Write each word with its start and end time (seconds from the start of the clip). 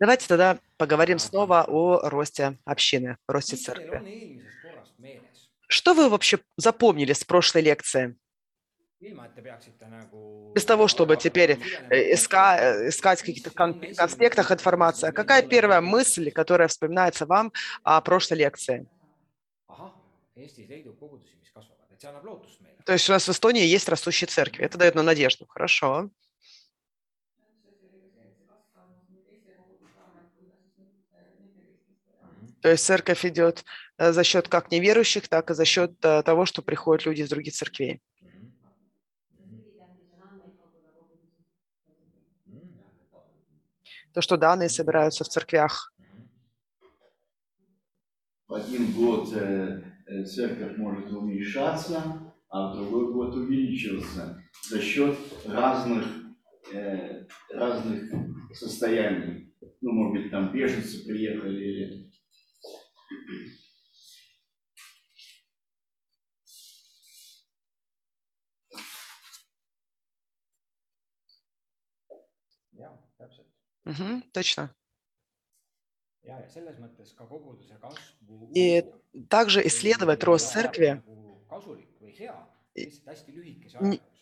Давайте 0.00 0.26
тогда 0.26 0.58
поговорим 0.78 1.18
снова 1.18 1.64
о 1.68 2.08
росте 2.08 2.58
общины, 2.64 3.18
росте 3.28 3.56
церкви. 3.56 4.02
Что 5.68 5.94
вы 5.94 6.08
вообще 6.08 6.38
запомнили 6.56 7.12
с 7.12 7.22
прошлой 7.24 7.62
лекции? 7.62 8.16
Без 10.54 10.64
того, 10.64 10.88
чтобы 10.88 11.16
теперь 11.16 11.58
э, 11.90 12.12
иска, 12.14 12.56
э, 12.58 12.88
искать 12.88 13.20
в 13.20 13.24
каких-то 13.24 13.50
конспектах 13.96 14.50
информации. 14.50 15.10
Какая 15.12 15.42
первая 15.42 15.80
мысль, 15.80 16.30
которая 16.32 16.68
вспоминается 16.68 17.26
вам 17.26 17.52
о 17.82 18.00
прошлой 18.00 18.38
лекции? 18.38 18.86
То 22.84 22.92
есть 22.92 23.08
у 23.08 23.12
нас 23.12 23.28
в 23.28 23.30
Эстонии 23.30 23.64
есть 23.64 23.88
растущие 23.88 24.28
церкви. 24.28 24.64
Это 24.64 24.78
дает 24.78 24.94
нам 24.94 25.06
надежду. 25.06 25.46
Хорошо. 25.46 26.10
То 32.60 32.68
есть 32.68 32.84
церковь 32.84 33.24
идет 33.24 33.64
э, 33.96 34.12
за 34.12 34.22
счет 34.22 34.48
как 34.48 34.70
неверующих, 34.70 35.28
так 35.28 35.50
и 35.50 35.54
за 35.54 35.64
счет 35.64 35.92
э, 36.04 36.22
того, 36.22 36.44
что 36.44 36.62
приходят 36.62 37.06
люди 37.06 37.22
из 37.22 37.30
других 37.30 37.54
церквей. 37.54 38.02
То, 44.12 44.20
что 44.20 44.36
данные 44.36 44.68
собираются 44.68 45.24
в 45.24 45.28
церквях. 45.28 45.94
В 48.48 48.54
один 48.54 48.92
год 48.92 49.32
э, 49.34 49.82
церковь 50.26 50.76
может 50.76 51.10
уменьшаться, 51.10 52.34
а 52.50 52.72
в 52.72 52.76
другой 52.76 53.12
год 53.12 53.34
увеличиваться 53.36 54.42
за 54.68 54.82
счет 54.82 55.16
разных, 55.46 56.04
разных 57.52 58.12
состояний. 58.52 59.54
Ну, 59.80 59.92
может 59.92 60.20
быть, 60.20 60.30
там 60.32 60.52
беженцы 60.52 61.06
приехали 61.06 61.64
или 61.64 62.09
Угу, 73.84 74.22
точно. 74.32 74.74
И 78.54 78.84
также 79.28 79.66
исследовать 79.66 80.22
рост 80.24 80.50
церкви 80.52 81.02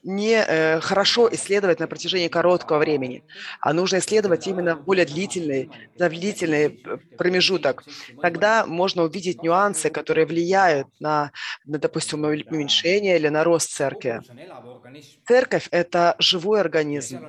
не 0.02 0.34
э, 0.36 0.80
хорошо 0.80 1.28
исследовать 1.32 1.80
на 1.80 1.86
протяжении 1.88 2.28
короткого 2.28 2.78
времени, 2.78 3.24
а 3.60 3.72
нужно 3.72 3.98
исследовать 3.98 4.46
именно 4.46 4.76
более 4.76 5.04
длительный, 5.04 5.70
длительный 5.98 6.78
промежуток. 7.16 7.84
Тогда 8.20 8.64
можно 8.66 9.02
увидеть 9.02 9.42
нюансы, 9.42 9.90
которые 9.90 10.26
влияют 10.26 10.88
на, 11.00 11.32
на, 11.64 11.78
допустим, 11.78 12.24
уменьшение 12.24 13.16
или 13.16 13.28
на 13.28 13.44
рост 13.44 13.70
церкви. 13.70 14.22
Церковь– 15.26 15.68
это 15.70 16.16
живой 16.18 16.60
организм, 16.60 17.26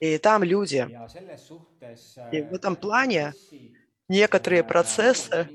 и 0.00 0.18
там 0.18 0.42
люди. 0.42 0.88
И 2.32 2.42
в 2.42 2.54
этом 2.54 2.76
плане 2.76 3.32
некоторые 4.08 4.62
процессы 4.64 5.48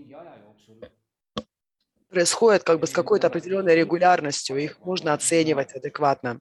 происходят 2.10 2.64
как 2.64 2.80
бы 2.80 2.88
с 2.88 2.92
какой-то 2.92 3.28
определенной 3.28 3.76
регулярностью, 3.76 4.58
их 4.58 4.80
можно 4.82 5.14
оценивать 5.14 5.74
адекватно. 5.74 6.40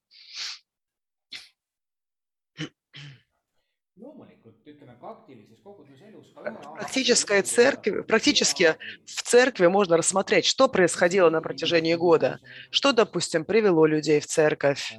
Практической 6.75 7.43
церкви, 7.43 8.01
практически 8.01 8.77
в 9.05 9.23
церкви 9.23 9.67
можно 9.67 9.97
рассмотреть, 9.97 10.47
что 10.47 10.69
происходило 10.69 11.29
на 11.31 11.41
протяжении 11.43 11.95
года, 11.95 12.41
что, 12.71 12.93
допустим, 12.93 13.45
привело 13.45 13.87
людей 13.87 14.21
в 14.21 14.27
церковь, 14.27 14.93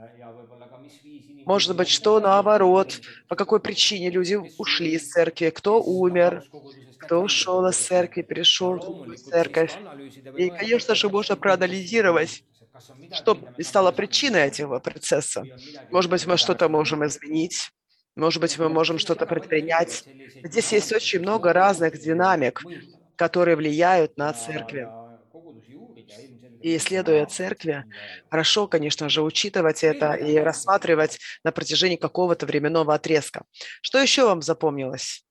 может 1.46 1.76
быть, 1.76 1.90
что 1.90 2.20
наоборот, 2.20 3.02
по 3.28 3.36
какой 3.36 3.60
причине 3.60 4.10
люди 4.10 4.40
ушли 4.58 4.92
из 4.92 5.10
церкви, 5.10 5.50
кто 5.50 5.82
умер, 5.82 6.44
кто 7.00 7.22
ушел 7.22 7.66
из 7.68 7.78
церкви, 7.78 8.22
перешел 8.22 8.78
в 8.78 9.16
церковь. 9.16 9.74
И, 10.38 10.50
конечно 10.50 10.96
же, 10.96 11.10
можно 11.10 11.36
проанализировать, 11.36 12.44
что 13.12 13.38
стало 13.60 13.92
причиной 13.92 14.42
этого 14.42 14.80
процесса. 14.80 15.44
Может 15.90 16.12
быть, 16.12 16.26
мы 16.26 16.38
что-то 16.38 16.70
можем 16.70 17.06
изменить, 17.06 17.72
может 18.16 18.42
быть, 18.42 18.58
мы 18.58 18.70
можем 18.70 19.00
что-то 19.00 19.26
предпринять. 19.26 20.04
Здесь 20.44 20.72
есть 20.74 20.92
очень 20.94 21.20
много 21.20 21.54
разных 21.54 22.00
динамик, 22.00 22.62
которые 23.16 23.56
влияют 23.56 24.18
на 24.18 24.34
церкви. 24.34 24.88
И 26.62 26.78
исследуя 26.78 27.26
церкви, 27.26 27.86
хорошо, 28.30 28.68
конечно 28.68 29.10
же, 29.10 29.24
учитывать 29.24 29.84
это 29.84 30.14
и 30.14 30.38
рассматривать 30.38 31.18
на 31.44 31.52
протяжении 31.52 31.96
какого-то 31.96 32.46
временного 32.46 32.94
отрезка. 32.94 33.46
Что 33.82 34.00
еще 34.00 34.26
вам 34.26 34.42
запомнилось? 34.42 35.26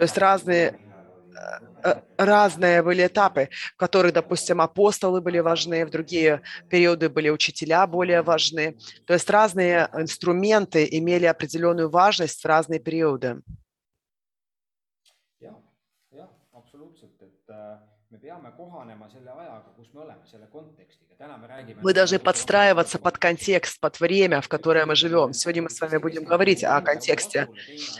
То 0.00 0.04
есть 0.04 0.16
разные, 0.16 0.80
разные 2.16 2.82
были 2.82 3.06
этапы, 3.06 3.48
в 3.74 3.76
которых, 3.76 4.12
допустим, 4.12 4.60
апостолы 4.60 5.20
были 5.20 5.38
важны, 5.38 5.86
в 5.86 5.90
другие 5.90 6.42
периоды 6.68 7.08
были 7.08 7.30
учителя 7.30 7.86
более 7.86 8.22
важны. 8.22 8.76
То 9.06 9.14
есть 9.14 9.30
разные 9.30 9.88
инструменты 9.94 10.86
имели 10.90 11.26
определенную 11.26 11.88
важность 11.90 12.42
в 12.42 12.46
разные 12.46 12.80
периоды. 12.80 13.42
Мы 21.82 21.92
должны 21.92 22.18
подстраиваться 22.18 22.98
под 22.98 23.18
контекст, 23.18 23.78
под 23.78 24.00
время, 24.00 24.40
в 24.40 24.48
которое 24.48 24.86
мы 24.86 24.96
живем. 24.96 25.34
Сегодня 25.34 25.62
мы 25.62 25.70
с 25.70 25.78
вами 25.80 25.98
будем 25.98 26.24
говорить 26.24 26.64
о 26.64 26.80
контексте. 26.80 27.48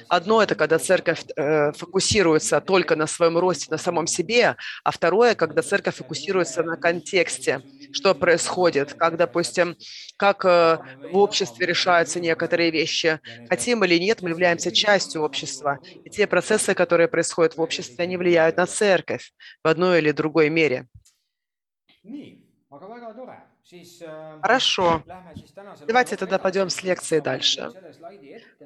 Одно– 0.09 0.43
это 0.43 0.55
когда 0.55 0.79
церковь 0.79 1.25
э, 1.37 1.73
фокусируется 1.73 2.63
только 2.63 2.97
на 2.97 3.07
своем 3.07 3.37
росте, 3.37 3.67
на 3.71 3.77
самом 3.77 4.07
себе, 4.07 4.57
а 4.85 4.91
второе– 4.91 5.35
когда 5.41 5.61
церковь 5.61 5.97
фокусируется 5.97 6.63
на 6.63 6.77
контексте, 6.77 7.61
что 7.93 8.15
происходит, 8.15 8.95
как, 8.95 9.19
допустим, 9.19 9.77
как 10.17 10.47
э, 10.47 10.79
в 11.13 11.17
обществе 11.19 11.67
решаются 11.67 12.21
некоторые 12.21 12.71
вещи. 12.71 13.21
Хотим 13.51 13.85
или 13.85 13.99
нет, 13.99 14.23
мы 14.23 14.31
являемся 14.31 14.73
частью 14.73 15.23
общества. 15.23 15.79
И 16.05 16.09
те 16.09 16.27
процессы, 16.27 16.75
которые 16.75 17.09
происходят 17.09 17.57
в 17.57 17.61
обществе, 17.61 18.03
они 18.03 18.17
влияют 18.17 18.57
на 18.57 18.67
церковь 18.67 19.33
в 19.63 19.69
одной 19.69 19.99
или 19.99 20.11
другой 20.13 20.49
мере. 20.49 20.87
Хорошо. 24.43 25.03
Давайте 25.87 26.17
тогда 26.17 26.39
пойдем 26.39 26.71
с 26.71 26.83
лекции 26.85 27.19
дальше. 27.19 27.73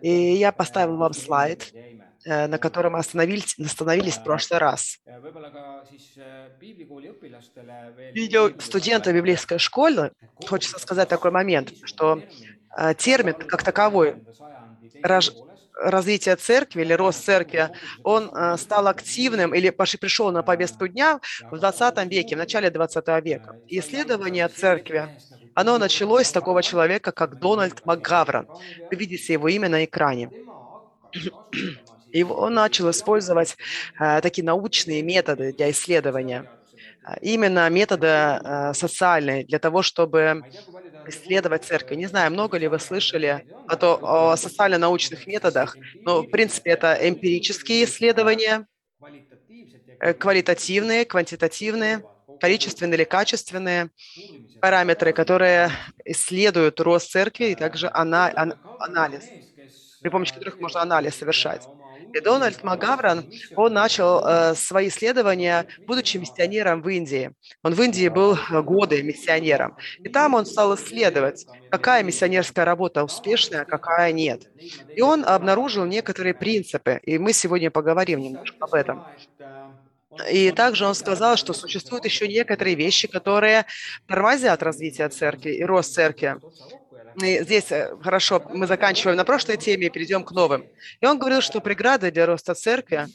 И 0.03 0.10
я 0.10 0.53
поставил 0.53 0.97
вам 0.98 1.15
слайд, 1.15 1.72
э, 2.26 2.47
на 2.47 2.59
котором 2.59 2.93
мы 2.93 2.98
остановились, 2.98 3.59
остановились 3.59 4.19
в 4.19 4.25
прошлый 4.25 4.60
раз. 4.60 5.00
Видео 8.12 8.50
студента 8.60 9.12
библейской 9.12 9.59
школы, 9.59 10.12
хочется 10.47 10.78
сказать 10.78 11.09
такой 11.09 11.31
момент, 11.31 11.72
что 11.84 12.22
э, 12.76 12.94
термин 12.94 13.34
как 13.34 13.62
таковой 13.62 14.16
развития 15.74 16.36
церкви 16.36 16.82
или 16.82 16.92
рост 16.92 17.24
церкви, 17.24 17.70
он 18.02 18.31
э, 18.34 18.56
стал 18.56 18.87
активным 18.87 19.54
или 19.54 19.70
пришел 19.70 20.31
на 20.32 20.43
повестку 20.43 20.88
дня 20.88 21.20
в 21.50 21.58
20 21.58 22.10
веке, 22.10 22.37
в 22.37 22.38
начале 22.38 22.70
20 22.70 23.25
века. 23.25 23.56
исследование 23.69 24.49
церкви, 24.49 25.08
оно 25.54 25.78
началось 25.78 26.28
с 26.28 26.32
такого 26.32 26.62
человека, 26.62 27.12
как 27.12 27.38
Дональд 27.38 27.84
МакГаврон. 27.84 28.46
Вы 28.90 28.96
видите 28.96 29.32
его 29.32 29.49
имя 29.49 29.69
на 29.69 29.84
экране. 29.84 30.31
И 32.12 32.22
он 32.22 32.54
начал 32.54 32.90
использовать 32.90 33.56
э, 33.99 34.20
такие 34.20 34.44
научные 34.44 35.02
методы 35.02 35.52
для 35.52 35.70
исследования 35.70 36.49
именно 37.20 37.68
методы 37.70 38.06
э, 38.06 38.72
социальные 38.74 39.44
для 39.44 39.58
того, 39.58 39.82
чтобы 39.82 40.44
исследовать 41.06 41.64
церковь. 41.64 41.98
Не 41.98 42.06
знаю, 42.06 42.30
много 42.32 42.58
ли 42.58 42.68
вы 42.68 42.78
слышали 42.78 43.42
о, 43.66 43.76
то, 43.76 43.98
о 44.02 44.36
социально-научных 44.36 45.26
методах, 45.26 45.78
но, 46.04 46.22
в 46.22 46.28
принципе, 46.28 46.70
это 46.70 46.96
эмпирические 47.08 47.84
исследования, 47.84 48.66
э, 50.00 50.14
квалитативные, 50.14 51.04
квантитативные, 51.04 52.04
количественные 52.38 52.96
или 52.96 53.04
качественные 53.04 53.90
параметры, 54.60 55.12
которые 55.12 55.70
исследуют 56.04 56.80
рост 56.80 57.10
церкви 57.10 57.46
и 57.46 57.54
также 57.54 57.86
ана- 57.88 58.32
анализ, 58.78 59.32
при 60.02 60.10
помощи 60.10 60.32
которых 60.34 60.58
можно 60.60 60.82
анализ 60.82 61.16
совершать. 61.16 61.68
И 62.14 62.20
Дональд 62.20 62.62
Макгавран, 62.62 63.28
он 63.56 63.72
начал 63.72 64.25
э, 64.25 64.55
свои 64.55 64.87
исследования, 64.88 65.66
будучи 65.87 66.16
миссионером 66.16 66.81
в 66.81 66.88
Индии. 66.88 67.32
Он 67.64 67.75
в 67.75 67.82
Индии 67.82 68.08
был 68.08 68.38
годы 68.62 69.02
миссионером. 69.02 69.76
И 69.99 70.08
там 70.08 70.34
он 70.34 70.46
стал 70.46 70.76
исследовать, 70.76 71.44
какая 71.70 72.05
миссионерская 72.05 72.64
работа 72.64 73.02
успешная, 73.02 73.62
а 73.62 73.64
какая 73.64 74.12
нет. 74.12 74.49
И 74.94 75.02
он 75.02 75.25
обнаружил 75.25 75.84
некоторые 75.84 76.34
принципы, 76.34 77.00
и 77.02 77.19
мы 77.19 77.32
сегодня 77.32 77.72
поговорим 77.72 78.20
немножко 78.20 78.56
об 78.61 78.75
этом. 78.75 79.05
И 80.31 80.52
также 80.52 80.87
он 80.87 80.94
сказал, 80.94 81.37
что 81.37 81.52
существуют 81.52 82.05
еще 82.05 82.28
некоторые 82.28 82.76
вещи, 82.76 83.08
которые 83.08 83.66
тормозят 84.06 84.62
развитие 84.62 85.08
церкви 85.08 85.50
и 85.50 85.64
рост 85.64 85.93
церкви. 85.93 86.37
Здесь 87.16 87.70
э, 87.70 87.96
хорошо, 88.00 88.43
мы 88.49 88.66
заканчиваем 88.66 89.16
на 89.16 89.25
прошлой 89.25 89.56
теме 89.56 89.87
и 89.87 89.90
перейдем 89.90 90.25
к 90.25 90.32
новым. 90.32 90.64
И 91.00 91.06
он 91.06 91.19
говорил, 91.19 91.40
что 91.40 91.61
преградой 91.61 92.11
для 92.11 92.26
роста 92.26 92.55
церкви 92.55 93.06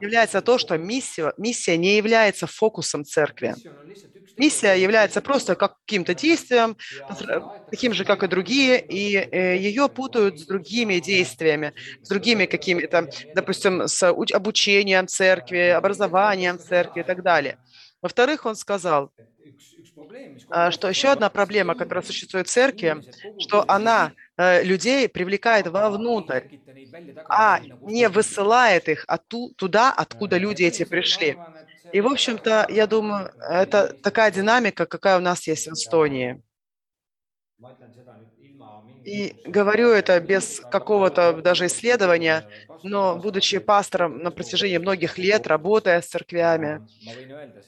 является 0.00 0.40
то, 0.40 0.58
что 0.58 0.78
миссия, 0.78 1.32
миссия 1.36 1.76
не 1.76 1.96
является 1.96 2.46
фокусом 2.46 3.04
церкви. 3.04 3.54
Миссия 4.36 4.74
является 4.74 5.20
просто 5.20 5.54
каким-то 5.54 6.14
действием, 6.14 6.76
таким 7.70 7.94
же, 7.94 8.04
как 8.04 8.22
и 8.22 8.26
другие, 8.28 8.80
и 8.80 9.14
э, 9.16 9.56
ее 9.58 9.88
путают 9.88 10.40
с 10.40 10.46
другими 10.46 10.98
действиями, 10.98 11.72
с 12.02 12.08
другими 12.08 12.46
какими-то, 12.46 13.08
допустим, 13.34 13.86
с 13.86 14.02
обучением 14.02 15.06
церкви, 15.06 15.68
образованием 15.68 16.58
церкви 16.58 17.00
и 17.00 17.04
так 17.04 17.22
далее. 17.22 17.58
Во-вторых, 18.02 18.44
он 18.46 18.56
сказал, 18.56 19.12
что 20.70 20.88
еще 20.88 21.08
одна 21.08 21.30
проблема, 21.30 21.74
которая 21.74 22.02
существует 22.04 22.48
в 22.48 22.50
церкви, 22.50 22.96
что 23.38 23.64
она 23.68 24.12
э, 24.36 24.62
людей 24.64 25.08
привлекает 25.08 25.66
вовнутрь, 25.66 26.42
а 27.28 27.60
не 27.82 28.08
высылает 28.08 28.88
их 28.88 29.06
туда, 29.56 29.92
откуда 29.92 30.36
люди 30.38 30.64
эти 30.64 30.84
пришли. 30.84 31.36
И, 31.92 32.00
в 32.00 32.06
общем-то, 32.08 32.66
я 32.70 32.86
думаю, 32.86 33.30
это 33.38 33.94
такая 34.02 34.30
динамика, 34.30 34.86
какая 34.86 35.18
у 35.18 35.20
нас 35.20 35.46
есть 35.46 35.68
в 35.68 35.72
Эстонии. 35.74 36.42
И 39.04 39.36
говорю 39.44 39.90
это 39.90 40.18
без 40.20 40.60
какого-то 40.60 41.34
даже 41.34 41.66
исследования, 41.66 42.44
но 42.84 43.16
будучи 43.16 43.58
пастором 43.58 44.18
на 44.18 44.30
протяжении 44.30 44.76
многих 44.76 45.16
лет, 45.18 45.46
работая 45.46 46.02
с 46.02 46.06
церквями, 46.06 46.86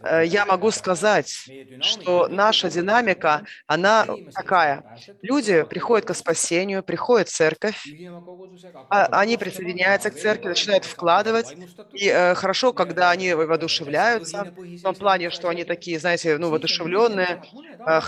э, 0.00 0.24
я 0.26 0.44
могу 0.44 0.70
сказать, 0.70 1.48
что 1.80 2.28
наша 2.28 2.70
динамика, 2.70 3.42
она 3.66 4.06
такая. 4.34 4.84
Люди 5.22 5.62
приходят 5.64 6.06
к 6.06 6.14
спасению, 6.14 6.82
приходят 6.82 7.28
в 7.28 7.32
церковь, 7.32 7.86
а 8.90 9.06
они 9.20 9.36
присоединяются 9.38 10.10
к 10.10 10.16
церкви, 10.16 10.48
начинают 10.48 10.84
вкладывать. 10.84 11.56
И 11.94 12.08
э, 12.08 12.34
хорошо, 12.34 12.72
когда 12.72 13.10
они 13.10 13.32
воодушевляются, 13.32 14.52
в 14.56 14.82
том 14.82 14.94
плане, 14.94 15.30
что 15.30 15.48
они 15.48 15.64
такие, 15.64 15.98
знаете, 15.98 16.36
ну, 16.36 16.50
воодушевленные, 16.50 17.42
э, 17.86 18.00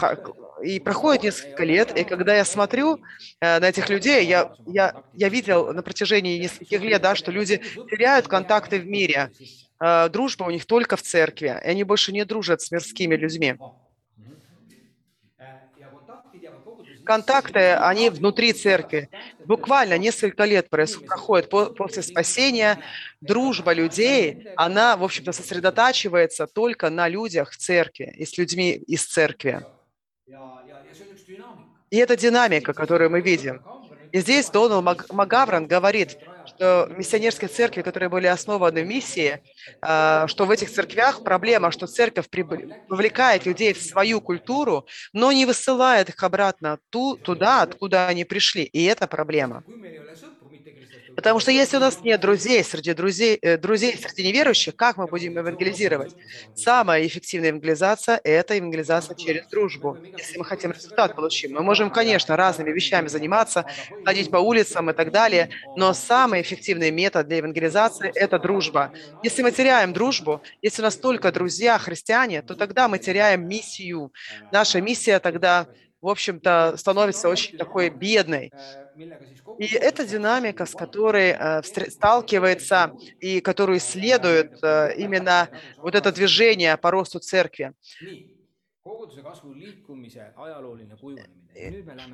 и 0.62 0.80
проходит 0.80 1.22
несколько 1.22 1.64
лет, 1.64 1.96
и 1.96 2.04
когда 2.04 2.34
я 2.34 2.44
смотрю 2.44 2.98
на 3.40 3.68
этих 3.68 3.88
людей, 3.88 4.26
я, 4.26 4.50
я, 4.66 4.92
я 5.14 5.28
видел 5.28 5.72
на 5.72 5.82
протяжении 5.82 6.36
нескольких 6.36 6.82
лет, 6.82 6.97
да, 6.98 7.14
что 7.14 7.30
люди 7.30 7.62
теряют 7.90 8.28
контакты 8.28 8.78
в 8.78 8.86
мире. 8.86 9.30
Э, 9.80 10.08
дружба 10.08 10.44
у 10.44 10.50
них 10.50 10.66
только 10.66 10.96
в 10.96 11.02
церкви, 11.02 11.46
и 11.64 11.68
они 11.68 11.84
больше 11.84 12.12
не 12.12 12.24
дружат 12.24 12.60
с 12.62 12.70
мирскими 12.70 13.14
людьми. 13.14 13.56
контакты, 17.08 17.72
они 17.72 18.10
внутри 18.10 18.52
церкви. 18.52 19.08
Буквально 19.46 19.96
несколько 19.96 20.44
лет 20.44 20.68
происходит 20.68 21.48
после 21.48 22.02
спасения. 22.02 22.78
Дружба 23.22 23.72
людей, 23.72 24.48
она, 24.56 24.94
в 24.94 25.02
общем-то, 25.02 25.32
сосредотачивается 25.32 26.46
только 26.46 26.90
на 26.90 27.08
людях 27.08 27.52
в 27.52 27.56
церкви 27.56 28.12
и 28.14 28.26
с 28.26 28.36
людьми 28.36 28.72
из 28.72 29.06
церкви. 29.06 29.64
И 31.90 31.96
это 31.96 32.14
динамика, 32.14 32.74
которую 32.74 33.08
мы 33.10 33.22
видим. 33.22 33.62
И 34.12 34.20
здесь 34.20 34.50
Донал 34.50 34.82
Магавран 35.10 35.66
говорит, 35.66 36.16
что 36.44 36.86
миссионерские 36.90 37.48
церкви, 37.48 37.82
которые 37.82 38.08
были 38.08 38.26
основаны 38.26 38.82
в 38.82 38.86
миссии, 38.86 39.40
а, 39.82 40.26
что 40.28 40.46
в 40.46 40.50
этих 40.50 40.70
церквях 40.70 41.22
проблема, 41.22 41.70
что 41.70 41.86
церковь 41.86 42.28
привлекает 42.30 43.44
людей 43.46 43.72
в 43.74 43.82
свою 43.82 44.20
культуру, 44.20 44.86
но 45.12 45.30
не 45.32 45.44
высылает 45.46 46.08
их 46.08 46.22
обратно 46.22 46.78
ту, 46.90 47.16
туда, 47.16 47.62
откуда 47.62 48.08
они 48.08 48.24
пришли. 48.24 48.64
И 48.64 48.84
это 48.84 49.06
проблема. 49.06 49.64
Потому 51.18 51.40
что 51.40 51.50
если 51.50 51.78
у 51.78 51.80
нас 51.80 52.00
нет 52.04 52.20
друзей 52.20 52.62
среди 52.62 52.94
друзей, 52.94 53.38
э, 53.42 53.56
друзей 53.56 53.98
среди 53.98 54.28
неверующих, 54.28 54.76
как 54.76 54.96
мы 54.98 55.08
будем 55.08 55.32
евангелизировать? 55.32 56.14
Самая 56.54 57.04
эффективная 57.04 57.48
евангелизация– 57.48 58.20
это 58.22 58.54
евангелизация 58.54 59.16
через 59.16 59.44
дружбу. 59.48 59.98
Если 60.16 60.38
мы 60.38 60.44
хотим 60.44 60.70
результат 60.70 61.16
получить, 61.16 61.50
мы 61.50 61.62
можем, 61.62 61.90
конечно, 61.90 62.36
разными 62.36 62.70
вещами 62.70 63.08
заниматься, 63.08 63.66
ходить 64.04 64.30
по 64.30 64.36
улицам 64.36 64.90
и 64.90 64.92
так 64.92 65.10
далее, 65.10 65.50
но 65.74 65.92
самый 65.92 66.40
эффективный 66.40 66.92
метод 66.92 67.26
для 67.26 67.38
евангелизации– 67.38 68.12
это 68.14 68.38
дружба. 68.38 68.92
Если 69.24 69.42
мы 69.42 69.50
теряем 69.50 69.92
дружбу, 69.92 70.40
если 70.62 70.82
у 70.82 70.84
нас 70.84 70.94
только 70.94 71.32
друзья 71.32 71.78
христиане, 71.78 72.42
то 72.42 72.54
тогда 72.54 72.86
мы 72.86 73.00
теряем 73.00 73.48
миссию. 73.48 74.12
Наша 74.52 74.80
миссия 74.80 75.18
тогда 75.18 75.66
в 76.00 76.08
общем-то, 76.08 76.74
становится 76.76 77.28
очень 77.28 77.56
такой 77.56 77.90
бедной. 77.90 78.52
И 79.58 79.66
эта 79.74 80.04
динамика, 80.04 80.66
с 80.66 80.74
которой 80.74 81.30
э, 81.30 81.62
сталкивается 81.62 82.92
и 83.20 83.40
которую 83.40 83.78
исследует 83.78 84.58
э, 84.62 84.94
именно 84.96 85.48
вот 85.78 85.94
это 85.94 86.12
движение 86.12 86.76
по 86.76 86.90
росту 86.90 87.18
церкви. 87.18 87.72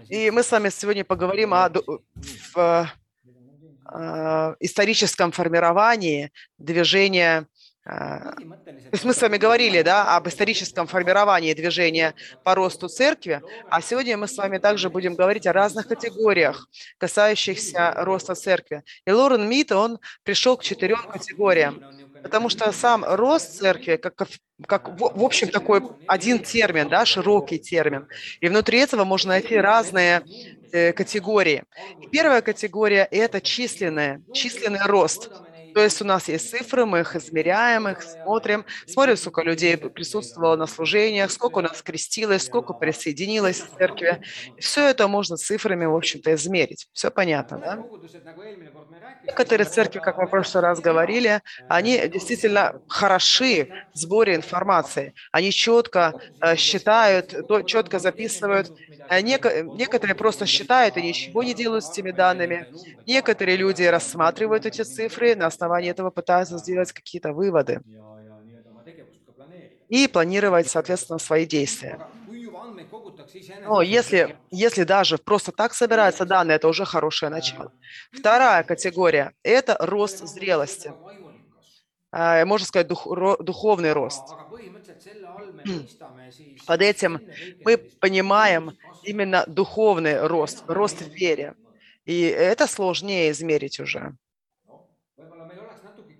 И 0.08 0.30
мы 0.30 0.42
с 0.42 0.50
вами 0.50 0.68
сегодня 0.70 1.04
поговорим 1.04 1.54
о 1.54 1.70
в, 1.70 2.56
э, 2.56 4.54
историческом 4.60 5.32
формировании 5.32 6.32
движения 6.58 7.46
мы 7.86 9.12
с 9.12 9.20
вами 9.20 9.36
говорили 9.36 9.82
да, 9.82 10.16
об 10.16 10.26
историческом 10.28 10.86
формировании 10.86 11.52
движения 11.52 12.14
по 12.42 12.54
росту 12.54 12.88
церкви, 12.88 13.42
а 13.68 13.82
сегодня 13.82 14.16
мы 14.16 14.26
с 14.26 14.36
вами 14.38 14.58
также 14.58 14.88
будем 14.88 15.14
говорить 15.14 15.46
о 15.46 15.52
разных 15.52 15.86
категориях, 15.88 16.68
касающихся 16.98 17.92
роста 17.98 18.34
церкви. 18.34 18.82
И 19.06 19.12
Лорен 19.12 19.46
Мит, 19.48 19.70
он 19.72 19.98
пришел 20.22 20.56
к 20.56 20.64
четырем 20.64 21.02
категориям, 21.12 21.82
потому 22.22 22.48
что 22.48 22.72
сам 22.72 23.04
рост 23.04 23.58
церкви, 23.58 23.96
как, 23.96 24.14
как 24.66 24.88
в, 24.88 25.18
в 25.18 25.22
общем 25.22 25.48
такой 25.48 25.82
один 26.06 26.38
термин, 26.38 26.88
да, 26.88 27.04
широкий 27.04 27.58
термин, 27.58 28.08
и 28.40 28.48
внутри 28.48 28.78
этого 28.78 29.04
можно 29.04 29.30
найти 29.30 29.56
разные 29.56 30.22
э, 30.72 30.92
категории. 30.94 31.64
И 32.00 32.06
первая 32.06 32.40
категория– 32.40 33.06
это 33.10 33.42
численная, 33.42 34.22
численный 34.32 34.86
рост– 34.86 35.30
то 35.74 35.82
есть 35.82 36.00
у 36.00 36.04
нас 36.04 36.28
есть 36.28 36.50
цифры, 36.50 36.86
мы 36.86 37.00
их 37.00 37.16
измеряем, 37.16 37.88
их 37.88 38.02
смотрим, 38.02 38.64
смотрим, 38.86 39.16
сколько 39.16 39.42
людей 39.42 39.76
присутствовало 39.76 40.54
на 40.56 40.66
служениях, 40.66 41.32
сколько 41.32 41.58
у 41.58 41.62
нас 41.62 41.82
крестилось, 41.82 42.44
сколько 42.44 42.72
присоединилось 42.72 43.60
к 43.60 43.76
церкви. 43.76 44.22
Все 44.58 44.88
это 44.88 45.08
можно 45.08 45.36
цифрами, 45.36 45.84
в 45.84 45.96
общем-то, 45.96 46.32
измерить. 46.34 46.88
Все 46.92 47.10
понятно, 47.10 47.58
да? 47.58 47.84
Некоторые 49.24 49.66
церкви, 49.66 49.98
как 49.98 50.16
мы 50.18 50.26
в 50.26 50.30
прошлый 50.30 50.62
раз 50.62 50.80
говорили, 50.80 51.40
они 51.68 52.06
действительно 52.08 52.80
хороши 52.88 53.68
в 53.92 53.98
сборе 53.98 54.36
информации. 54.36 55.14
Они 55.32 55.50
четко 55.50 56.20
э, 56.40 56.56
считают, 56.56 57.34
четко 57.66 57.98
записывают. 57.98 58.70
Э, 59.08 59.20
некоторые 59.20 60.14
просто 60.14 60.46
считают 60.46 60.96
и 60.96 61.02
ничего 61.02 61.42
не 61.42 61.54
делают 61.54 61.84
с 61.84 61.90
этими 61.90 62.12
данными. 62.12 62.68
Некоторые 63.06 63.56
люди 63.56 63.82
рассматривают 63.82 64.66
эти 64.66 64.82
цифры 64.82 65.34
на 65.34 65.46
основании 65.46 65.63
основании 65.64 65.90
этого 65.90 66.10
пытаются 66.10 66.58
сделать 66.58 66.92
какие-то 66.92 67.32
выводы 67.32 67.80
и 69.88 70.08
планировать, 70.08 70.68
соответственно, 70.68 71.18
свои 71.18 71.46
действия. 71.46 72.00
Но 73.64 73.82
если, 73.82 74.34
если 74.50 74.84
даже 74.84 75.18
просто 75.18 75.52
так 75.52 75.74
собираются 75.74 76.24
данные, 76.24 76.56
это 76.56 76.68
уже 76.68 76.84
хорошее 76.84 77.30
начало. 77.30 77.70
Вторая 78.12 78.62
категория– 78.64 79.32
это 79.42 79.76
рост 79.80 80.18
зрелости. 80.20 80.94
А, 82.12 82.44
можно 82.46 82.66
сказать, 82.66 82.88
дух, 82.88 83.06
духовный 83.40 83.92
рост. 83.92 84.36
Под 86.66 86.82
этим 86.82 87.20
мы 87.64 87.78
понимаем 88.00 88.72
именно 89.02 89.44
духовный 89.46 90.26
рост, 90.26 90.62
рост 90.66 91.00
в 91.02 91.08
вере. 91.14 91.54
И 92.04 92.22
это 92.22 92.66
сложнее 92.66 93.30
измерить 93.30 93.80
уже. 93.80 94.16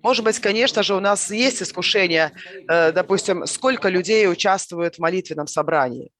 Может 0.05 0.23
быть, 0.23 0.37
конечно 0.37 0.83
же, 0.83 0.93
у 0.93 0.99
нас 0.99 1.31
есть 1.31 1.63
искушение, 1.63 2.31
э, 2.69 2.91
допустим, 2.91 3.47
сколько 3.47 3.89
людей 3.89 4.29
участвует 4.29 4.97
в 4.97 4.99
молитвенном 4.99 5.47
собрании. 5.47 6.11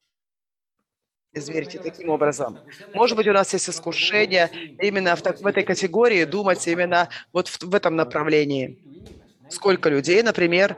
измерить 1.34 1.80
таким 1.84 2.10
образом. 2.10 2.58
Может 2.96 3.16
быть, 3.16 3.28
у 3.28 3.34
нас 3.34 3.54
есть 3.54 3.70
искушение 3.70 4.50
именно 4.82 5.16
в, 5.16 5.22
так, 5.22 5.40
в 5.40 5.46
этой 5.46 5.64
категории 5.64 6.24
думать 6.24 6.66
именно 6.68 7.10
вот 7.32 7.48
в, 7.48 7.62
в 7.62 7.76
этом 7.76 7.96
направлении. 7.96 8.80
Сколько 9.50 9.90
людей, 9.90 10.24
например, 10.24 10.78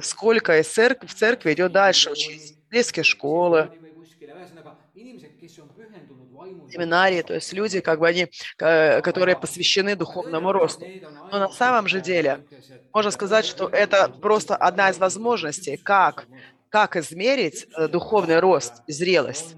сколько 0.00 0.60
из 0.60 0.68
церкви, 0.68 1.08
в 1.08 1.14
церкви 1.14 1.54
идет 1.54 1.72
дальше 1.72 2.12
учить, 2.12 2.56
близкие 2.70 3.02
школы, 3.02 3.70
семинарии, 6.74 7.22
то 7.22 7.34
есть 7.34 7.52
люди, 7.52 7.80
как 7.80 8.00
бы 8.00 8.08
они, 8.08 8.26
которые 8.56 9.36
посвящены 9.36 9.96
духовному 9.96 10.52
росту. 10.52 10.86
Но 11.30 11.38
на 11.38 11.48
самом 11.48 11.88
же 11.88 12.00
деле 12.00 12.40
можно 12.92 13.10
сказать, 13.10 13.44
что 13.44 13.68
это 13.68 14.08
просто 14.08 14.56
одна 14.56 14.90
из 14.90 14.98
возможностей, 14.98 15.76
как, 15.76 16.26
как 16.68 16.96
измерить 16.96 17.66
э, 17.76 17.88
духовный 17.88 18.40
рост, 18.40 18.82
зрелость. 18.86 19.56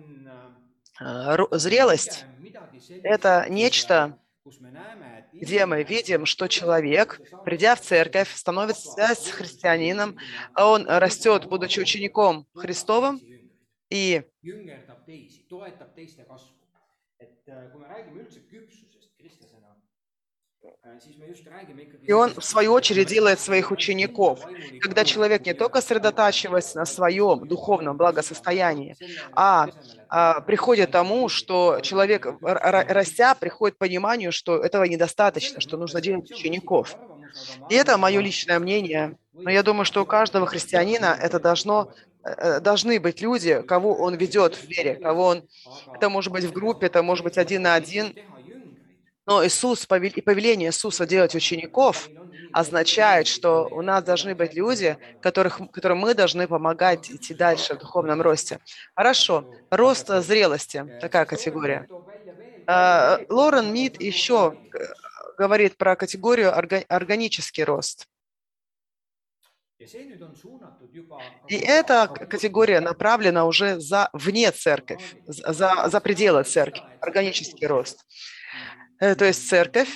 Э, 1.00 1.37
зрелость– 1.52 2.25
это 3.02 3.46
нечто, 3.49 4.18
где 5.32 5.66
мы 5.66 5.82
видим, 5.82 6.25
что 6.25 6.49
человек, 6.49 7.20
придя 7.44 7.75
в 7.75 7.80
церковь, 7.80 8.35
становится 8.35 9.32
христианином, 9.32 10.16
а 10.54 10.70
он 10.70 10.87
растет, 10.87 11.46
будучи 11.46 11.80
учеником 11.80 12.46
Христовым, 12.54 13.20
и 13.90 14.23
и 22.03 22.12
он, 22.12 22.35
в 22.35 22.45
свою 22.45 22.73
очередь, 22.73 23.09
делает 23.09 23.41
своих 23.41 23.71
учеников. 23.71 24.41
Когда 24.81 25.05
человек 25.05 25.47
не 25.47 25.55
только 25.55 25.81
сосредотачивается 25.81 26.79
на 26.79 26.87
своем 26.87 27.47
духовном 27.47 27.97
благосостоянии, 27.97 28.97
а, 29.33 29.69
а 30.09 30.41
приходит 30.41 30.88
к 30.88 30.93
тому, 30.93 31.29
что 31.29 31.81
человек, 31.83 32.26
растя, 32.41 33.35
приходит 33.35 33.76
к 33.76 33.79
пониманию, 33.79 34.33
что 34.33 34.59
этого 34.59 34.85
недостаточно, 34.85 35.61
что 35.61 35.76
нужно 35.76 36.00
делать 36.00 36.31
учеников. 36.31 36.97
И 37.69 37.75
это 37.75 37.99
мое 37.99 38.21
личное 38.21 38.59
мнение. 38.59 39.19
Но 39.33 39.50
я 39.50 39.62
думаю, 39.62 39.85
что 39.85 40.03
у 40.03 40.07
каждого 40.07 40.47
христианина 40.47 41.17
это 41.21 41.38
должно 41.38 41.93
должны 42.61 42.99
быть 43.00 43.21
люди, 43.21 43.62
кого 43.62 43.95
он 43.95 44.14
ведет 44.16 44.54
в 44.54 44.64
вере, 44.68 44.97
кого 44.97 45.26
он... 45.26 45.49
Это 45.95 46.09
может 46.09 46.33
быть 46.33 46.45
в 46.45 46.52
группе, 46.52 46.87
это 46.87 47.02
может 47.02 47.25
быть 47.25 47.38
один 47.38 47.62
на 47.62 47.75
один. 47.75 48.14
Но 49.26 49.45
Иисус 49.45 49.85
и 49.85 50.21
повеление 50.21 50.68
Иисуса 50.68 51.06
делать 51.06 51.35
учеников 51.35 52.09
означает, 52.52 53.26
что 53.26 53.68
у 53.71 53.83
нас 53.83 54.02
должны 54.02 54.35
быть 54.35 54.54
люди, 54.54 54.97
которых, 55.21 55.61
которым 55.73 55.99
мы 55.99 56.14
должны 56.14 56.47
помогать 56.47 57.11
идти 57.11 57.35
дальше 57.35 57.75
в 57.75 57.78
духовном 57.78 58.23
росте. 58.23 58.61
Хорошо. 58.95 59.45
Рост 59.71 60.09
зрелости, 60.09 60.85
такая 61.00 61.25
категория. 61.26 61.87
Э, 62.66 63.18
Лорен 63.28 63.73
Мид 63.73 64.00
еще 64.00 64.54
э, 64.73 64.78
говорит 65.37 65.76
про 65.76 65.97
категорию 65.97 66.52
органический 66.88 67.64
рост. 67.64 68.06
И 71.49 71.56
эта 71.56 72.09
категория 72.09 72.80
направлена 72.80 73.45
уже 73.45 73.78
за 73.78 74.09
вне 74.12 74.50
церковь, 74.50 75.16
за, 75.26 75.88
за 75.88 76.00
пределы 76.00 76.45
церкви, 76.45 76.83
органический 77.00 77.66
рост. 77.66 78.06
Э, 79.00 79.14
то 79.14 79.26
есть 79.26 79.47
церковь, 79.49 79.90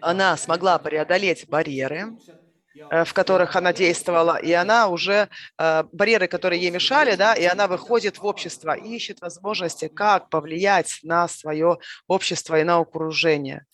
она 0.00 0.36
смогла 0.36 0.78
преодолеть 0.78 1.48
барьеры, 1.48 2.16
э, 2.90 3.04
в 3.04 3.12
которых 3.14 3.54
она 3.54 3.72
действовала, 3.72 4.36
и 4.36 4.52
она 4.52 4.88
уже, 4.88 5.28
э, 5.58 5.84
барьеры, 5.92 6.26
которые 6.26 6.60
ей 6.60 6.70
мешали, 6.70 7.14
да, 7.14 7.34
и 7.34 7.44
она 7.44 7.68
выходит 7.68 8.18
в 8.18 8.24
общество, 8.24 8.76
ищет 8.76 9.20
возможности, 9.20 9.86
как 9.86 10.28
повлиять 10.28 10.98
на 11.04 11.28
свое 11.28 11.78
общество 12.08 12.58
и 12.58 12.64
на 12.64 12.78
окружение. 12.78 13.64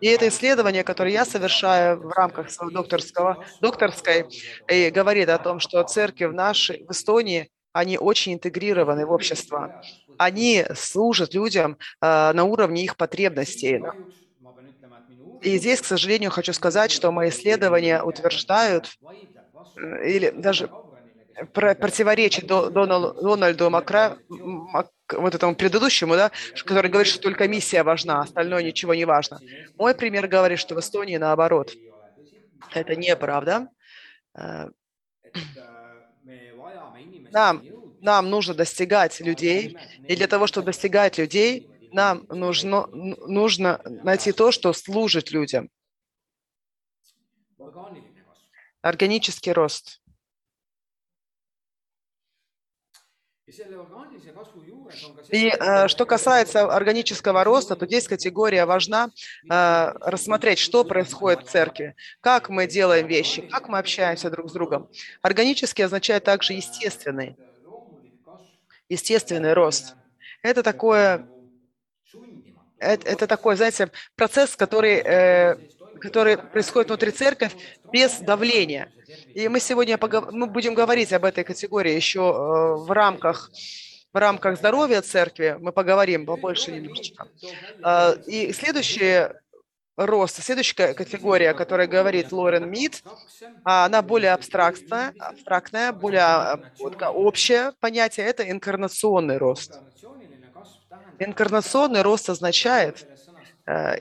И 0.00 0.08
это 0.08 0.28
исследование, 0.28 0.84
которое 0.84 1.12
я 1.12 1.24
совершаю 1.24 2.00
в 2.00 2.10
рамках 2.10 2.50
своего 2.50 2.72
докторского, 2.72 3.44
докторской, 3.60 4.26
и 4.68 4.90
говорит 4.90 5.28
о 5.28 5.38
том, 5.38 5.60
что 5.60 5.82
церкви 5.84 6.26
в 6.26 6.32
нашей, 6.32 6.84
в 6.84 6.90
Эстонии, 6.90 7.50
они 7.72 7.98
очень 7.98 8.34
интегрированы 8.34 9.04
в 9.06 9.10
общество. 9.10 9.82
Они 10.16 10.64
служат 10.74 11.34
людям 11.34 11.76
э, 12.00 12.32
на 12.32 12.44
уровне 12.44 12.84
их 12.84 12.96
потребностей. 12.96 13.82
И 15.42 15.58
здесь, 15.58 15.80
к 15.80 15.84
сожалению, 15.84 16.30
хочу 16.30 16.52
сказать, 16.52 16.90
что 16.92 17.10
мои 17.10 17.30
исследования 17.30 18.02
утверждают, 18.02 18.96
э, 19.76 20.08
или 20.08 20.30
даже 20.30 20.70
противоречит 21.52 22.46
Дональду 22.46 23.70
Макра, 23.70 24.18
вот 25.12 25.34
этому 25.34 25.54
предыдущему, 25.54 26.14
да, 26.14 26.30
который 26.64 26.90
говорит, 26.90 27.12
что 27.12 27.20
только 27.20 27.48
миссия 27.48 27.82
важна, 27.82 28.20
остальное 28.20 28.62
ничего 28.62 28.94
не 28.94 29.04
важно. 29.04 29.40
Мой 29.78 29.94
пример 29.94 30.28
говорит, 30.28 30.58
что 30.58 30.74
в 30.74 30.80
Эстонии 30.80 31.16
наоборот. 31.16 31.72
Это 32.72 32.96
неправда. 32.96 33.68
Э, 34.34 34.68
нам, 37.30 37.62
нам 38.00 38.30
нужно 38.30 38.54
достигать 38.54 39.20
людей, 39.20 39.76
и 40.08 40.16
для 40.16 40.26
того, 40.26 40.46
чтобы 40.46 40.66
достигать 40.66 41.18
людей, 41.18 41.68
нам 41.92 42.26
нужно, 42.28 42.86
нужно 42.88 43.80
найти 43.84 44.32
то, 44.32 44.50
что 44.50 44.72
служит 44.72 45.30
людям. 45.30 45.70
Органический 48.82 49.52
рост. 49.52 50.00
И 55.30 55.48
э, 55.48 55.88
что 55.88 56.06
касается 56.06 56.72
органического 56.72 57.44
роста, 57.44 57.76
то 57.76 57.86
здесь 57.86 58.06
категория 58.06 58.66
важна 58.66 59.10
э, 59.50 59.92
рассмотреть, 60.00 60.58
что 60.58 60.84
происходит 60.84 61.46
в 61.46 61.50
церкви, 61.50 61.94
как 62.20 62.48
мы 62.48 62.66
делаем 62.66 63.06
вещи, 63.06 63.42
как 63.42 63.68
мы 63.68 63.78
общаемся 63.78 64.30
друг 64.30 64.50
с 64.50 64.52
другом. 64.52 64.88
Органический 65.22 65.84
означает 65.84 66.24
также 66.24 66.52
естественный, 66.52 67.36
естественный 68.88 69.54
рост. 69.54 69.96
Это 70.42 70.62
такое, 70.62 71.26
это, 72.78 73.08
это 73.08 73.26
такой, 73.26 73.56
знаете, 73.56 73.90
процесс, 74.14 74.56
который, 74.56 74.96
э, 74.96 75.56
который 76.00 76.36
происходит 76.38 76.88
внутри 76.90 77.10
церкви 77.10 77.50
без 77.92 78.18
давления. 78.18 78.92
И 79.34 79.48
мы 79.48 79.58
сегодня 79.60 79.96
погов... 79.96 80.32
мы 80.32 80.46
будем 80.46 80.74
говорить 80.74 81.12
об 81.12 81.24
этой 81.24 81.44
категории 81.44 81.92
еще 81.92 82.20
в 82.20 82.90
рамках 82.90 83.50
в 84.14 84.16
рамках 84.16 84.56
здоровья 84.56 85.02
церкви. 85.02 85.56
Мы 85.60 85.72
поговорим 85.72 86.24
побольше 86.24 86.70
немножечко. 86.70 87.26
Э, 87.84 88.14
и 88.26 88.52
следующий 88.52 89.28
рост, 89.96 90.42
следующая 90.42 90.94
категория, 90.94 91.50
о 91.50 91.54
которой 91.54 91.88
говорит 91.88 92.30
Лорен 92.30 92.70
Мид, 92.70 93.02
она 93.64 94.02
более 94.02 94.32
абстрактная, 94.32 95.12
абстрактная 95.18 95.92
более 95.92 96.70
вот, 96.78 96.96
общее 97.02 97.72
понятие, 97.80 98.26
это 98.26 98.48
инкарнационный 98.48 99.36
рост. 99.36 99.80
Инкарнационный 101.18 102.02
рост 102.02 102.28
означает, 102.30 103.06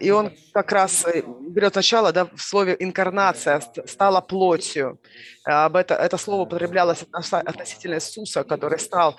и 0.02 0.12
он 0.12 0.34
как 0.54 0.72
раз 0.74 1.06
э, 1.06 1.24
берет 1.50 1.76
начало 1.76 2.12
да, 2.12 2.26
в 2.26 2.42
слове 2.42 2.76
«инкарнация», 2.80 3.62
«стала 3.86 4.20
плотью». 4.20 5.00
Э, 5.48 5.66
об 5.66 5.78
это, 5.78 5.94
это 5.94 6.18
слово 6.18 6.42
употреблялось 6.42 7.06
относительно 7.12 7.96
Иисуса, 7.96 8.44
который, 8.44 8.78
стал, 8.78 9.16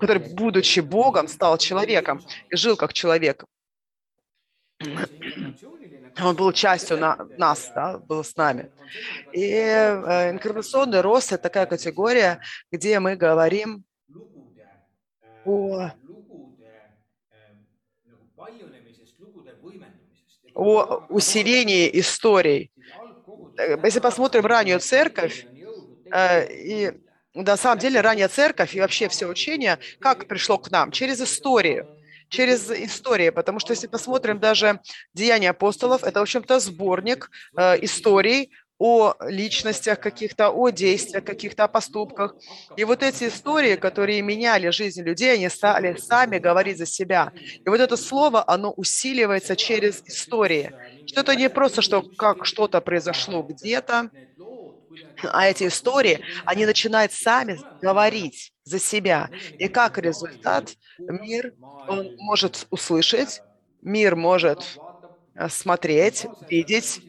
который, 0.00 0.34
будучи 0.34 0.80
Богом, 0.80 1.28
стал 1.28 1.56
человеком 1.56 2.20
и 2.48 2.56
жил 2.56 2.76
как 2.76 2.92
человек. 2.92 3.44
Он 6.20 6.34
был 6.34 6.52
частью 6.52 6.98
на, 6.98 7.16
нас, 7.38 7.70
да, 7.72 7.98
был 7.98 8.24
с 8.24 8.34
нами. 8.34 8.72
И 9.32 9.52
э, 9.52 10.30
инкарнационный 10.30 11.00
рост– 11.00 11.32
это 11.32 11.44
такая 11.44 11.66
категория, 11.66 12.40
где 12.72 12.98
мы 12.98 13.14
говорим 13.14 13.84
о 15.44 15.92
о 20.54 21.04
усилении 21.08 21.90
историй. 22.00 22.70
Э, 23.56 23.76
если 23.84 24.00
посмотрим 24.00 24.46
раннюю 24.46 24.80
церковь, 24.80 25.46
э, 26.12 26.52
и 26.52 26.92
на 27.34 27.56
самом 27.56 27.78
деле 27.78 28.00
ранняя 28.00 28.28
церковь 28.28 28.74
и 28.74 28.80
вообще 28.80 29.08
все 29.08 29.26
учение, 29.26 29.78
как 30.00 30.26
пришло 30.26 30.58
к 30.58 30.70
нам? 30.70 30.90
Через 30.90 31.20
историю. 31.20 31.88
Через 32.28 32.70
истории, 32.70 33.30
потому 33.30 33.58
что 33.58 33.72
если 33.72 33.88
посмотрим 33.88 34.38
даже 34.38 34.80
«Деяния 35.14 35.50
апостолов», 35.50 36.04
это, 36.04 36.20
в 36.20 36.22
общем-то, 36.22 36.60
сборник 36.60 37.28
э, 37.56 37.84
историй 37.84 38.52
о 38.80 39.14
личностях 39.28 40.00
каких-то, 40.00 40.50
о 40.50 40.70
действиях 40.70 41.24
каких-то, 41.24 41.64
о 41.64 41.68
поступках. 41.68 42.36
И 42.76 42.84
вот 42.84 43.02
эти 43.02 43.28
истории, 43.28 43.76
которые 43.76 44.22
меняли 44.22 44.70
жизнь 44.70 45.02
людей, 45.02 45.34
они 45.34 45.48
стали 45.50 45.96
сами 45.98 46.38
говорить 46.38 46.78
за 46.78 46.86
себя. 46.86 47.32
И 47.66 47.70
вот 47.70 47.80
это 47.80 47.96
слово, 47.96 48.44
оно 48.48 48.72
усиливается 48.72 49.56
через 49.56 50.02
истории. 50.06 50.72
Что 51.06 51.20
это 51.22 51.36
не 51.36 51.50
просто, 51.50 51.82
что 51.82 52.04
как 52.16 52.46
что-то 52.46 52.80
произошло 52.80 53.42
где-то, 53.42 54.10
А 55.22 55.46
эти 55.48 55.66
истории, 55.68 56.20
они 56.44 56.66
начинают 56.66 57.12
сами 57.12 57.58
говорить 57.80 58.52
за 58.64 58.78
себя. 58.80 59.30
И 59.58 59.68
как 59.68 59.98
результат 59.98 60.74
мир, 61.08 61.52
он 61.86 62.10
может 62.18 62.66
услышать, 62.70 63.42
мир 63.82 64.16
может 64.16 64.80
э, 65.34 65.48
смотреть, 65.48 66.26
видеть, 66.48 67.00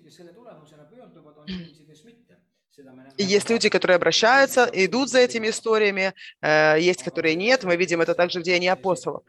есть 3.17 3.49
люди, 3.49 3.69
которые 3.69 3.95
обращаются, 3.95 4.69
идут 4.71 5.09
за 5.09 5.19
этими 5.19 5.49
историями, 5.49 6.13
э, 6.41 6.77
есть, 6.79 7.03
которые 7.03 7.35
нет. 7.35 7.63
Мы 7.63 7.75
видим 7.75 8.01
это 8.01 8.13
также 8.15 8.39
в 8.39 8.43
Деянии 8.43 8.67
апостолов. 8.69 9.23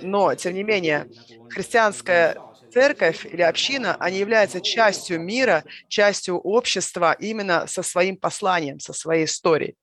Но, 0.00 0.34
тем 0.34 0.54
не 0.54 0.62
менее, 0.62 1.06
христианская 1.48 2.38
церковь 2.68 3.24
или 3.26 3.42
община, 3.42 3.96
они 3.96 4.18
являются 4.18 4.60
частью 4.60 5.20
мира, 5.20 5.64
частью 5.88 6.38
общества 6.38 7.14
именно 7.18 7.66
со 7.66 7.82
своим 7.82 8.16
посланием, 8.16 8.78
со 8.80 8.92
своей 8.92 9.24
историей. 9.26 9.74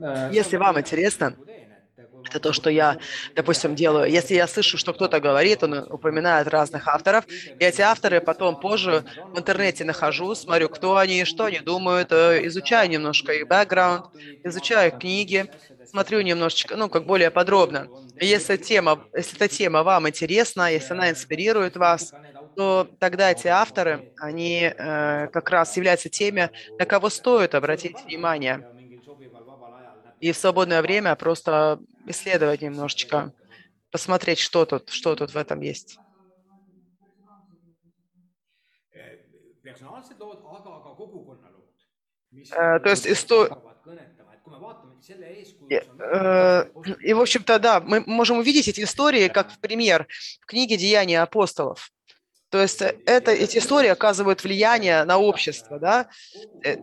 Э, 0.00 0.28
Если 0.30 0.56
вам 0.56 0.78
интересно, 0.80 1.36
это 2.24 2.40
то, 2.40 2.52
что 2.52 2.70
я, 2.70 2.98
допустим, 3.34 3.74
делаю. 3.74 4.10
Если 4.10 4.34
я 4.34 4.46
слышу, 4.48 4.78
что 4.78 4.92
кто-то 4.92 5.20
говорит, 5.20 5.62
он 5.62 5.74
упоминает 5.90 6.48
разных 6.48 6.88
авторов, 6.88 7.24
и 7.58 7.64
эти 7.64 7.80
авторы 7.82 8.20
потом 8.20 8.56
позже 8.56 9.04
в 9.32 9.38
интернете 9.38 9.84
нахожу, 9.84 10.34
смотрю, 10.34 10.68
кто 10.68 10.96
они, 10.96 11.24
что 11.24 11.44
они 11.44 11.60
думают, 11.60 12.12
э, 12.12 12.46
изучаю 12.46 12.88
немножко 12.90 13.32
их 13.32 13.46
бэкграунд, 13.48 14.06
изучаю 14.44 14.92
книги, 14.92 15.46
смотрю 15.84 16.20
немножечко, 16.22 16.76
ну, 16.76 16.88
как 16.90 17.06
более 17.06 17.30
подробно. 17.30 17.88
И 18.18 18.26
если 18.26 18.56
тема, 18.56 19.04
если 19.16 19.36
эта 19.36 19.48
тема 19.48 19.82
вам 19.82 20.08
интересна, 20.08 20.70
если 20.72 20.94
она 20.94 21.10
инспирирует 21.10 21.76
вас, 21.76 22.14
то 22.56 22.88
тогда 22.98 23.30
эти 23.32 23.48
авторы, 23.48 24.12
они 24.18 24.62
э, 24.62 25.28
как 25.28 25.50
раз 25.50 25.76
являются 25.76 26.08
теми, 26.08 26.50
на 26.78 26.86
кого 26.86 27.10
стоит 27.10 27.54
обратить 27.54 28.02
внимание. 28.04 28.66
И 30.20 30.32
в 30.32 30.36
свободное 30.38 30.80
время 30.80 31.14
просто 31.16 31.78
исследовать 32.06 32.62
немножечко, 32.62 33.32
посмотреть, 33.90 34.38
что 34.38 34.64
тут, 34.64 34.88
что 34.88 35.14
тут 35.14 35.34
в 35.34 35.36
этом 35.36 35.60
есть. 35.60 35.98
Э, 42.52 42.78
то 42.80 42.88
есть 42.88 43.06
история... 43.06 43.54
Э, 45.98 46.64
и, 47.00 47.12
в 47.12 47.20
общем-то, 47.20 47.58
да, 47.58 47.80
мы 47.80 48.00
можем 48.06 48.38
увидеть 48.38 48.68
эти 48.68 48.82
истории 48.82 49.28
как 49.28 49.52
в 49.52 49.58
пример 49.60 50.06
в 50.40 50.46
книге 50.46 50.78
«Деяния 50.78 51.20
апостолов». 51.20 51.92
То 52.50 52.62
есть 52.62 52.80
э, 52.82 52.96
это, 53.06 53.30
эти 53.32 53.58
истории 53.58 53.88
оказывают 53.88 54.42
влияние 54.42 55.04
на 55.04 55.18
общество, 55.18 55.78
да, 55.78 56.08
э, 56.64 56.76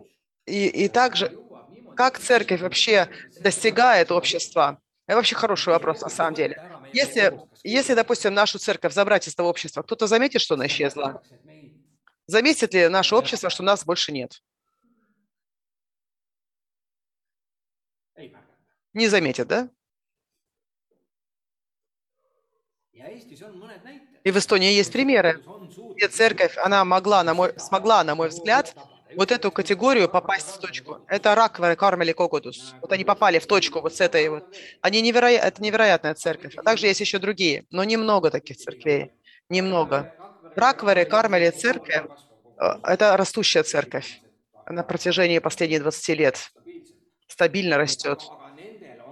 и, 0.46 0.66
и 0.66 0.88
также 0.88 1.36
как 1.96 2.18
церковь 2.18 2.60
вообще 2.60 3.08
достигает 3.40 4.10
общества. 4.10 4.80
Это 5.06 5.16
вообще 5.16 5.34
хороший 5.34 5.68
вопрос 5.68 6.00
на 6.00 6.08
самом 6.08 6.34
деле. 6.34 6.62
Если, 6.92 7.32
если, 7.62 7.94
допустим, 7.94 8.34
нашу 8.34 8.58
церковь 8.58 8.92
забрать 8.92 9.28
из 9.28 9.34
того 9.34 9.48
общества, 9.48 9.82
кто-то 9.82 10.06
заметит, 10.06 10.40
что 10.40 10.54
она 10.54 10.66
исчезла? 10.66 11.22
Заметит 12.26 12.72
ли 12.74 12.88
наше 12.88 13.14
общество, 13.16 13.50
что 13.50 13.62
нас 13.62 13.84
больше 13.84 14.12
нет? 14.12 14.42
Не 18.94 19.08
заметит, 19.08 19.48
да? 19.48 19.68
И 24.24 24.30
в 24.30 24.38
Эстонии 24.38 24.72
есть 24.72 24.90
примеры, 24.90 25.40
где 25.96 26.08
церковь, 26.08 26.56
она 26.56 26.84
могла, 26.84 27.22
на 27.22 27.34
мой, 27.34 27.52
смогла, 27.58 28.02
на 28.04 28.14
мой 28.14 28.30
взгляд, 28.30 28.74
вот 29.16 29.30
эту 29.30 29.52
категорию 29.52 30.08
попасть 30.08 30.48
в 30.48 30.58
точку. 30.58 30.98
Это 31.08 31.34
Раквер 31.34 31.76
Кармели 31.76 32.12
Кокодус. 32.12 32.74
Вот 32.80 32.90
они 32.90 33.04
попали 33.04 33.38
в 33.38 33.46
точку 33.46 33.80
вот 33.80 33.94
с 33.94 34.00
этой 34.00 34.28
вот. 34.30 34.44
Они 34.80 35.02
невероя... 35.02 35.38
Это 35.38 35.62
невероятная 35.62 36.14
церковь. 36.14 36.54
А 36.56 36.62
также 36.62 36.86
есть 36.86 37.00
еще 37.00 37.18
другие, 37.18 37.66
но 37.70 37.84
немного 37.84 38.30
таких 38.30 38.56
церквей. 38.56 39.12
Немного. 39.50 40.14
Ракверы, 40.56 41.04
Кармели, 41.04 41.50
церковь 41.50 42.04
э,– 42.58 42.74
это 42.82 43.16
растущая 43.16 43.62
церковь 43.62 44.20
на 44.66 44.82
протяжении 44.82 45.38
последних 45.38 45.82
20 45.82 46.08
лет. 46.18 46.50
Стабильно 47.28 47.76
растет. 47.76 48.22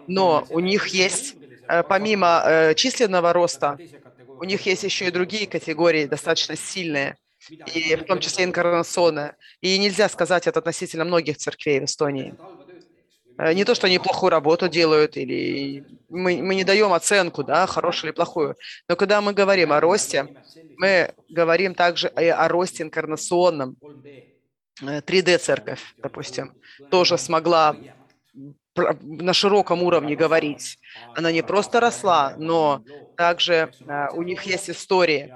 Но 0.07 0.47
у 0.49 0.61
них 0.61 0.87
есть, 0.89 1.37
э, 1.69 1.83
помимо 1.83 2.43
э, 2.45 2.75
численного 2.75 3.33
роста, 3.33 3.79
у 4.43 4.45
них 4.45 4.67
есть 4.67 4.83
еще 4.83 5.07
и 5.07 5.13
другие 5.13 5.47
категории, 5.47 6.07
достаточно 6.07 6.57
сильные, 6.57 7.17
и 7.49 7.95
в 7.95 8.03
том 8.03 8.19
числе 8.19 8.45
инкарнационная. 8.45 9.37
И 9.61 9.79
нельзя 9.79 10.09
сказать 10.09 10.49
это 10.49 10.59
относительно 10.59 11.05
многих 11.05 11.37
церквей 11.37 11.79
в 11.79 11.85
Эстонии. 11.85 12.35
Э, 13.39 13.53
не 13.53 13.65
то, 13.65 13.77
что 13.77 13.87
они 13.87 14.01
плохую 14.01 14.31
работу 14.31 14.69
делают, 14.69 15.17
или 15.17 15.85
мы, 16.09 16.43
мы 16.43 16.57
не 16.57 16.65
даем 16.65 16.93
оценку, 16.93 17.45
да, 17.45 17.69
хорошую 17.69 18.11
или 18.11 18.17
плохую. 18.17 18.57
Но 18.89 18.97
когда 18.97 19.21
мы 19.21 19.33
говорим 19.33 19.73
о 19.73 19.79
росте, 19.79 20.27
мы 20.77 21.15
говорим 21.29 21.77
также 21.77 22.13
и 22.21 22.27
о 22.27 22.49
росте 22.49 22.83
инкарнационном. 22.83 23.77
3D-церковь, 24.81 25.81
э, 25.81 26.03
допустим, 26.03 26.53
тоже 26.91 27.17
смогла 27.17 27.77
на 28.75 29.33
широком 29.33 29.83
уровне 29.83 30.17
говорить. 30.17 30.79
Она 31.15 31.31
не 31.33 31.43
просто 31.43 31.81
росла, 31.81 32.35
но 32.39 32.83
также 33.17 33.73
э, 33.87 34.09
у 34.15 34.23
них 34.23 34.43
есть 34.45 34.71
истории. 34.71 35.33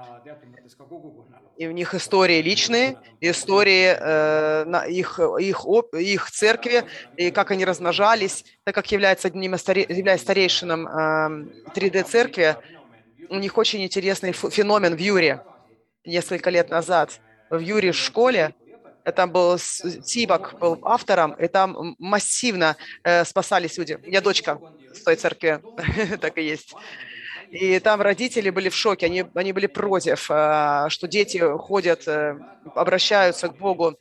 И 1.57 1.67
у 1.67 1.71
них 1.71 1.95
истории 1.95 2.41
личные, 2.41 2.97
истории 3.19 3.95
э, 3.99 4.89
их, 4.89 5.19
их, 5.39 5.65
их 5.93 6.31
церкви, 6.31 6.83
и 7.15 7.31
как 7.31 7.51
они 7.51 7.65
размножались, 7.65 8.43
так 8.63 8.75
как 8.75 8.91
является 8.91 9.27
одним 9.27 9.55
из 9.55 9.61
старе, 9.61 9.85
являясь 9.87 10.21
старейшином 10.21 10.87
э, 10.87 10.91
3D-церкви, 11.75 12.57
у 13.29 13.35
них 13.35 13.57
очень 13.57 13.83
интересный 13.83 14.31
феномен 14.33 14.95
в 14.95 14.99
Юре 14.99 15.41
несколько 16.05 16.49
лет 16.49 16.69
назад. 16.69 17.19
В 17.49 17.59
Юре 17.59 17.91
школе 17.91 18.53
там 19.11 19.31
был 19.31 19.57
Тибак, 19.57 20.59
был 20.59 20.79
автором, 20.83 21.33
и 21.33 21.47
там 21.47 21.95
массивно 21.99 22.75
э, 23.03 23.25
спасались 23.25 23.77
люди. 23.77 23.97
Я 24.05 24.21
дочка 24.21 24.59
с 24.93 25.01
той 25.01 25.15
церкви, 25.15 25.61
так 26.21 26.37
и 26.37 26.43
есть. 26.43 26.73
И 27.49 27.79
там 27.79 28.01
родители 28.01 28.49
были 28.49 28.69
в 28.69 28.75
шоке, 28.75 29.05
они, 29.05 29.25
они 29.33 29.53
были 29.53 29.67
против, 29.67 30.29
э, 30.29 30.87
что 30.89 31.07
дети 31.07 31.37
ходят, 31.57 32.07
э, 32.07 32.37
обращаются 32.75 33.47
к 33.47 33.57
Богу. 33.57 33.97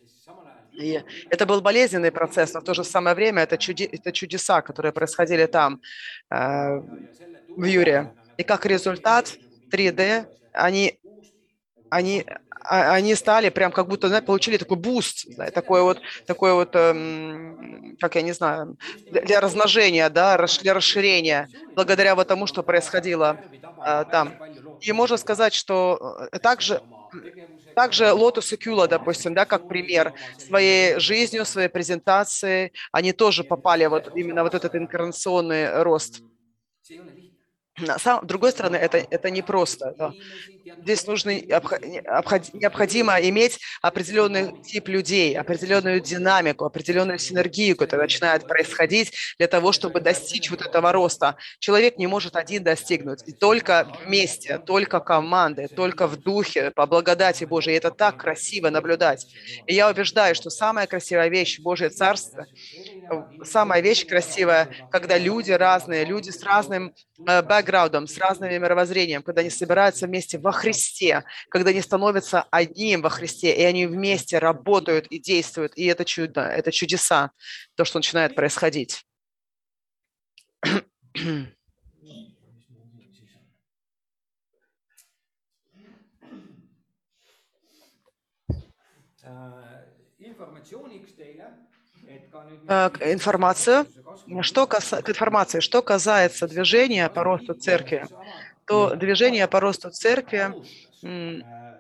И 0.72 1.02
это 1.30 1.46
был 1.46 1.60
болезненный 1.60 2.10
процесс, 2.10 2.52
но 2.54 2.60
в 2.60 2.64
то 2.64 2.74
же 2.74 2.84
самое 2.84 3.14
время 3.14 3.42
это, 3.42 3.56
чуди, 3.56 3.84
это 3.84 4.12
чудеса, 4.12 4.60
которые 4.62 4.92
происходили 4.92 5.46
там, 5.46 5.80
э, 6.30 6.80
в 7.56 7.64
Юре. 7.64 8.12
И 8.36 8.42
как 8.42 8.66
результат 8.66 9.36
3D, 9.70 10.26
они, 10.52 10.98
они 11.88 12.26
они 12.68 13.14
стали 13.14 13.48
прям 13.50 13.72
как 13.72 13.88
будто, 13.88 14.09
знаете, 14.09 14.26
получили 14.26 14.57
такой 14.57 14.76
boost, 14.78 15.26
да, 15.37 15.50
такой 15.50 15.83
вот, 15.83 16.00
такой 16.26 16.52
вот, 16.55 16.74
эм, 16.74 17.96
как 18.00 18.14
я 18.16 18.22
не 18.22 18.33
знаю, 18.33 18.76
для 19.11 19.40
размножения, 19.40 20.09
да, 20.11 20.37
для 20.61 20.74
расширения, 20.74 21.48
благодаря 21.74 22.14
вот 22.14 22.29
тому, 22.29 22.46
что 22.46 22.62
происходило 22.62 23.40
э, 23.87 24.05
там. 24.11 24.37
И 24.81 24.92
можно 24.92 25.16
сказать, 25.16 25.55
что 25.55 26.18
э, 26.33 26.38
также 26.38 26.81
также 27.74 28.05
Lotus 28.07 28.52
и 28.55 28.57
Кюла, 28.57 28.88
допустим, 28.88 29.35
да, 29.35 29.44
как 29.44 29.66
пример, 29.66 30.12
своей 30.37 30.98
жизнью, 30.98 31.44
своей 31.44 31.68
презентацией, 31.68 32.72
они 32.92 33.12
тоже 33.12 33.44
попали 33.44 33.87
вот 33.87 34.09
именно 34.14 34.42
вот 34.42 34.55
этот 34.55 34.74
инкарнационный 34.74 35.83
рост. 35.83 36.22
С 37.78 38.20
другой 38.22 38.52
стороны, 38.52 38.76
это, 38.76 38.98
это 38.98 39.30
непросто. 39.30 39.94
Да. 39.98 40.12
Здесь 40.82 41.06
нужно, 41.06 41.34
необходимо 41.34 43.20
иметь 43.20 43.60
определенный 43.82 44.62
тип 44.62 44.88
людей, 44.88 45.36
определенную 45.36 46.00
динамику, 46.00 46.64
определенную 46.64 47.18
синергию, 47.18 47.76
которая 47.76 48.06
начинает 48.06 48.46
происходить 48.48 49.12
для 49.38 49.46
того, 49.46 49.72
чтобы 49.72 50.00
достичь 50.00 50.50
вот 50.50 50.62
этого 50.62 50.90
роста. 50.90 51.36
Человек 51.58 51.98
не 51.98 52.06
может 52.06 52.36
один 52.36 52.64
достигнуть. 52.64 53.22
И 53.26 53.32
только 53.32 53.86
вместе, 54.04 54.58
только 54.58 55.00
команды, 55.00 55.68
только 55.68 56.06
в 56.06 56.16
духе, 56.16 56.70
по 56.70 56.86
благодати 56.86 57.44
Божией. 57.44 57.74
И 57.74 57.78
это 57.78 57.90
так 57.90 58.16
красиво 58.16 58.70
наблюдать. 58.70 59.26
И 59.66 59.74
я 59.74 59.90
убеждаю, 59.90 60.34
что 60.34 60.48
самая 60.48 60.86
красивая 60.86 61.28
вещь 61.28 61.60
Божье 61.60 61.90
Царство, 61.90 62.46
самая 63.44 63.82
вещь 63.82 64.06
красивая, 64.06 64.68
когда 64.90 65.18
люди 65.18 65.52
разные, 65.52 66.04
люди 66.04 66.30
с 66.30 66.42
разным 66.42 66.94
э, 67.15 67.15
бэкграундом, 67.18 68.07
с 68.07 68.18
разным 68.18 68.50
мировоззрением, 68.50 69.22
когда 69.22 69.40
они 69.40 69.50
собираются 69.50 70.07
вместе 70.07 70.38
во 70.38 70.52
Христе, 70.52 71.24
когда 71.48 71.70
они 71.70 71.81
становятся 71.81 72.44
одним 72.50 73.02
во 73.02 73.11
Христе, 73.11 73.55
и 73.55 73.62
они 73.62 73.87
вместе 73.87 74.38
работают 74.38 75.07
и 75.09 75.18
действуют, 75.18 75.72
и 75.76 75.87
это 75.87 76.05
чудо, 76.05 76.42
это 76.42 76.72
чудеса, 76.72 77.31
то, 77.74 77.85
что 77.85 77.98
начинает 77.98 78.35
происходить. 78.35 79.05
К 92.66 92.99
информации, 93.03 93.85
что 94.42 94.66
к 94.66 95.09
информации, 95.09 95.61
что 95.61 95.83
касается 95.83 96.49
движения 96.49 97.09
по 97.09 97.22
росту 97.22 97.55
церкви, 97.55 98.07
то 98.66 98.94
движение 98.96 99.46
по 99.46 99.61
росту 99.61 99.90
церкви 99.90 100.53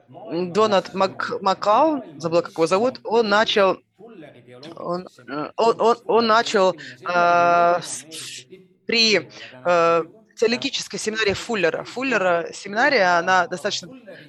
Донат 0.08 0.94
Мак... 0.94 1.32
Макал, 1.40 2.04
забыл, 2.16 2.42
как 2.42 2.52
его 2.52 2.66
зовут, 2.66 3.00
он 3.04 3.28
начал, 3.28 3.78
он, 4.76 5.08
он, 5.56 5.80
он, 5.80 5.96
он 6.06 6.26
начал 6.26 6.72
э, 6.72 7.80
при 8.86 9.28
э, 9.64 10.04
теологической 10.36 10.98
семинарии 10.98 11.32
Фуллера. 11.32 11.84
Фуллера 11.84 12.48
семинария, 12.52 13.18
она 13.18 13.48
достаточно 13.48 13.88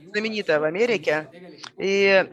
знаменитая 0.10 0.60
в 0.60 0.64
Америке, 0.64 1.30
и 1.78 2.26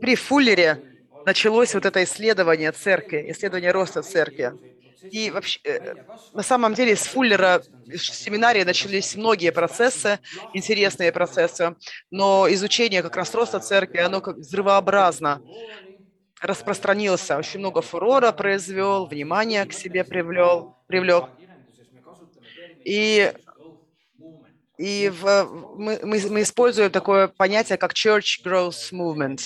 при 0.00 0.16
Фуллере 0.16 0.87
началось 1.28 1.74
вот 1.74 1.86
это 1.86 2.02
исследование 2.04 2.72
церкви, 2.72 3.26
исследование 3.30 3.72
роста 3.72 4.02
церкви. 4.02 4.54
И 5.10 5.30
вообще, 5.30 5.60
э, 5.64 5.94
на 6.34 6.42
самом 6.42 6.74
деле 6.74 6.96
с 6.96 7.06
Фуллера 7.06 7.62
в 7.86 7.98
семинарии 7.98 8.64
начались 8.64 9.16
многие 9.16 9.52
процессы, 9.52 10.20
интересные 10.52 11.12
процессы, 11.12 11.76
но 12.10 12.46
изучение 12.50 13.02
как 13.02 13.16
раз 13.16 13.34
роста 13.34 13.60
церкви, 13.60 13.98
оно 14.00 14.20
как 14.20 14.36
взрывообразно 14.36 15.42
распространился, 16.40 17.36
очень 17.38 17.60
много 17.60 17.82
фурора 17.82 18.32
произвел, 18.32 19.06
внимание 19.06 19.66
к 19.66 19.72
себе 19.72 20.04
привлел, 20.04 20.68
привлек. 20.86 21.26
И 22.84 23.32
и 24.78 25.10
в, 25.10 25.44
мы, 25.76 25.98
мы, 26.04 26.20
мы 26.30 26.42
используем 26.42 26.90
такое 26.90 27.26
понятие, 27.28 27.78
как 27.78 27.92
Church 27.92 28.44
Growth 28.44 28.92
Movement, 28.92 29.40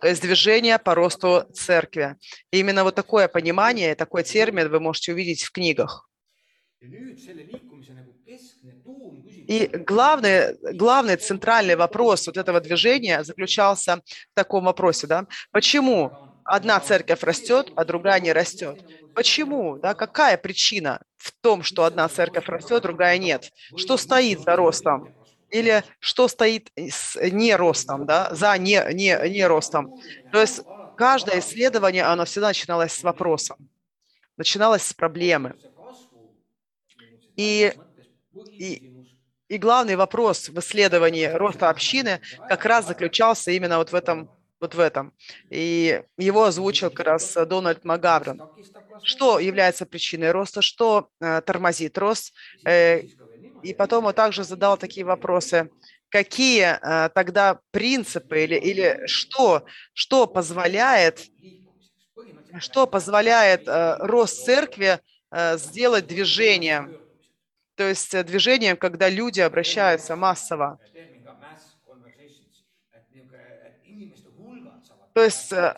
то 0.00 0.06
есть 0.06 0.22
движение 0.22 0.78
по 0.78 0.94
росту 0.94 1.44
церкви. 1.52 2.16
И 2.52 2.60
именно 2.60 2.84
вот 2.84 2.94
такое 2.94 3.26
понимание, 3.26 3.96
такой 3.96 4.22
термин 4.22 4.70
вы 4.70 4.78
можете 4.78 5.12
увидеть 5.12 5.42
в 5.42 5.50
книгах. 5.50 6.08
И 9.48 9.66
главный, 9.86 10.56
главный 10.74 11.16
центральный 11.16 11.74
вопрос 11.74 12.26
вот 12.26 12.36
этого 12.36 12.60
движения 12.60 13.24
заключался 13.24 13.96
в 13.96 14.34
таком 14.34 14.64
вопросе, 14.64 15.06
да, 15.06 15.26
почему 15.50 16.35
одна 16.46 16.80
церковь 16.80 17.22
растет, 17.22 17.72
а 17.76 17.84
другая 17.84 18.20
не 18.20 18.32
растет? 18.32 18.82
Почему? 19.14 19.78
Да, 19.78 19.94
какая 19.94 20.36
причина 20.36 21.00
в 21.16 21.32
том, 21.32 21.62
что 21.62 21.84
одна 21.84 22.08
церковь 22.08 22.48
растет, 22.48 22.82
другая 22.82 23.18
нет? 23.18 23.50
Что 23.76 23.96
стоит 23.96 24.40
за 24.40 24.56
ростом? 24.56 25.14
Или 25.50 25.84
что 26.00 26.28
стоит 26.28 26.70
с 26.76 27.16
не 27.30 27.54
ростом, 27.54 28.04
да, 28.06 28.34
за 28.34 28.56
не, 28.58 28.82
не, 28.92 29.16
не 29.28 29.46
ростом? 29.46 29.94
То 30.32 30.40
есть 30.40 30.60
каждое 30.96 31.40
исследование, 31.40 32.04
оно 32.04 32.24
всегда 32.24 32.48
начиналось 32.48 32.92
с 32.92 33.02
вопроса, 33.02 33.56
начиналось 34.36 34.82
с 34.82 34.92
проблемы. 34.92 35.54
И, 37.36 37.74
и, 38.52 39.06
и 39.48 39.58
главный 39.58 39.96
вопрос 39.96 40.48
в 40.48 40.58
исследовании 40.58 41.26
роста 41.26 41.70
общины 41.70 42.20
как 42.48 42.64
раз 42.64 42.86
заключался 42.86 43.50
именно 43.50 43.78
вот 43.78 43.92
в 43.92 43.94
этом 43.94 44.30
вот 44.60 44.74
в 44.74 44.80
этом. 44.80 45.12
И 45.50 46.02
его 46.16 46.44
озвучил 46.44 46.90
как 46.90 47.06
раз 47.06 47.34
Дональд 47.46 47.84
Магаврон. 47.84 48.42
Что 49.02 49.38
является 49.38 49.86
причиной 49.86 50.30
роста, 50.30 50.62
что 50.62 51.08
э, 51.20 51.40
тормозит 51.42 51.98
рост? 51.98 52.32
Э, 52.64 53.00
и 53.62 53.74
потом 53.74 54.06
он 54.06 54.14
также 54.14 54.44
задал 54.44 54.76
такие 54.76 55.04
вопросы. 55.04 55.70
Какие 56.08 56.78
э, 56.80 57.08
тогда 57.10 57.60
принципы 57.70 58.44
или, 58.44 58.54
или 58.54 59.06
что, 59.06 59.64
что 59.92 60.26
позволяет, 60.26 61.26
что 62.58 62.86
позволяет 62.86 63.66
э, 63.66 63.96
рост 63.98 64.44
церкви 64.44 65.00
э, 65.30 65.58
сделать 65.58 66.06
движением? 66.06 66.96
То 67.74 67.84
есть 67.84 68.14
э, 68.14 68.24
движением, 68.24 68.76
когда 68.76 69.10
люди 69.10 69.40
обращаются 69.40 70.16
массово. 70.16 70.78
То 75.14 75.24
есть 75.24 75.52
э, 75.52 75.74